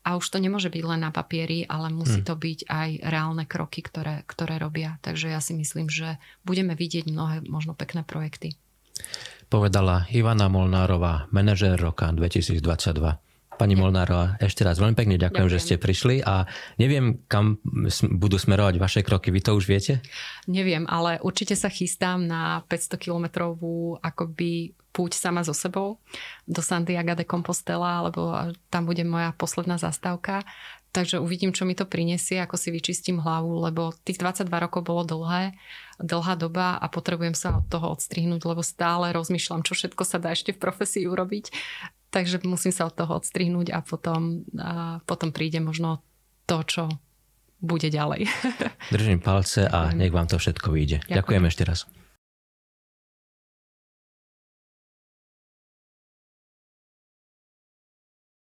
a 0.00 0.16
už 0.16 0.26
to 0.32 0.40
nemôže 0.40 0.72
byť 0.72 0.82
len 0.84 1.00
na 1.04 1.12
papieri, 1.12 1.68
ale 1.68 1.92
musí 1.92 2.24
hm. 2.24 2.26
to 2.26 2.34
byť 2.36 2.58
aj 2.66 2.90
reálne 3.04 3.44
kroky, 3.44 3.84
ktoré, 3.84 4.24
ktoré 4.24 4.56
robia. 4.56 4.96
Takže 5.04 5.28
ja 5.28 5.40
si 5.44 5.52
myslím, 5.52 5.92
že 5.92 6.16
budeme 6.42 6.72
vidieť 6.72 7.08
mnohé 7.12 7.44
možno 7.44 7.76
pekné 7.76 8.00
projekty. 8.04 8.56
Povedala 9.50 10.06
Ivana 10.12 10.46
Molnárová, 10.46 11.26
manažér 11.32 11.80
roka 11.80 12.06
2022. 12.12 13.29
Pani 13.60 13.76
Molnárová, 13.76 14.40
ešte 14.40 14.64
raz 14.64 14.80
veľmi 14.80 14.96
pekne 14.96 15.20
ďakujem, 15.20 15.36
ďakujem, 15.36 15.52
že 15.52 15.60
ste 15.60 15.76
prišli 15.76 16.24
a 16.24 16.48
neviem, 16.80 17.20
kam 17.28 17.60
budú 18.16 18.40
smerovať 18.40 18.80
vaše 18.80 19.00
kroky. 19.04 19.28
Vy 19.28 19.44
to 19.44 19.52
už 19.52 19.68
viete? 19.68 20.00
Neviem, 20.48 20.88
ale 20.88 21.20
určite 21.20 21.52
sa 21.60 21.68
chystám 21.68 22.24
na 22.24 22.64
500 22.72 22.96
kilometrovú 22.96 24.00
akoby 24.00 24.72
púť 24.96 25.20
sama 25.20 25.44
so 25.44 25.52
sebou 25.52 26.00
do 26.48 26.64
Santiago 26.64 27.12
de 27.12 27.28
Compostela, 27.28 28.00
lebo 28.08 28.32
tam 28.72 28.88
bude 28.88 29.04
moja 29.04 29.36
posledná 29.36 29.76
zastávka. 29.76 30.40
Takže 30.90 31.20
uvidím, 31.20 31.52
čo 31.52 31.68
mi 31.68 31.76
to 31.76 31.84
prinesie, 31.84 32.40
ako 32.40 32.56
si 32.56 32.72
vyčistím 32.72 33.20
hlavu, 33.20 33.60
lebo 33.60 33.92
tých 34.08 34.18
22 34.18 34.48
rokov 34.50 34.88
bolo 34.88 35.04
dlhé, 35.04 35.52
dlhá 36.00 36.34
doba 36.34 36.80
a 36.80 36.88
potrebujem 36.88 37.36
sa 37.36 37.60
od 37.60 37.68
toho 37.68 37.92
odstrihnúť, 37.92 38.40
lebo 38.42 38.64
stále 38.64 39.12
rozmýšľam, 39.12 39.68
čo 39.68 39.76
všetko 39.76 40.02
sa 40.02 40.16
dá 40.16 40.32
ešte 40.32 40.56
v 40.56 40.64
profesii 40.64 41.04
urobiť. 41.06 41.52
Takže 42.10 42.42
musím 42.42 42.74
sa 42.74 42.90
od 42.90 42.94
toho 42.98 43.22
odstrihnúť 43.22 43.70
a 43.70 43.80
potom, 43.86 44.42
a 44.58 44.98
potom 45.06 45.30
príde 45.30 45.62
možno 45.62 46.02
to, 46.50 46.66
čo 46.66 46.84
bude 47.62 47.86
ďalej. 47.86 48.26
Držím 48.94 49.22
palce 49.22 49.68
a 49.68 49.94
nech 49.94 50.10
vám 50.10 50.26
to 50.26 50.40
všetko 50.40 50.74
vyjde. 50.74 51.06
Ďakujem, 51.06 51.14
Ďakujem 51.14 51.44
ešte 51.46 51.62
raz. 51.62 51.80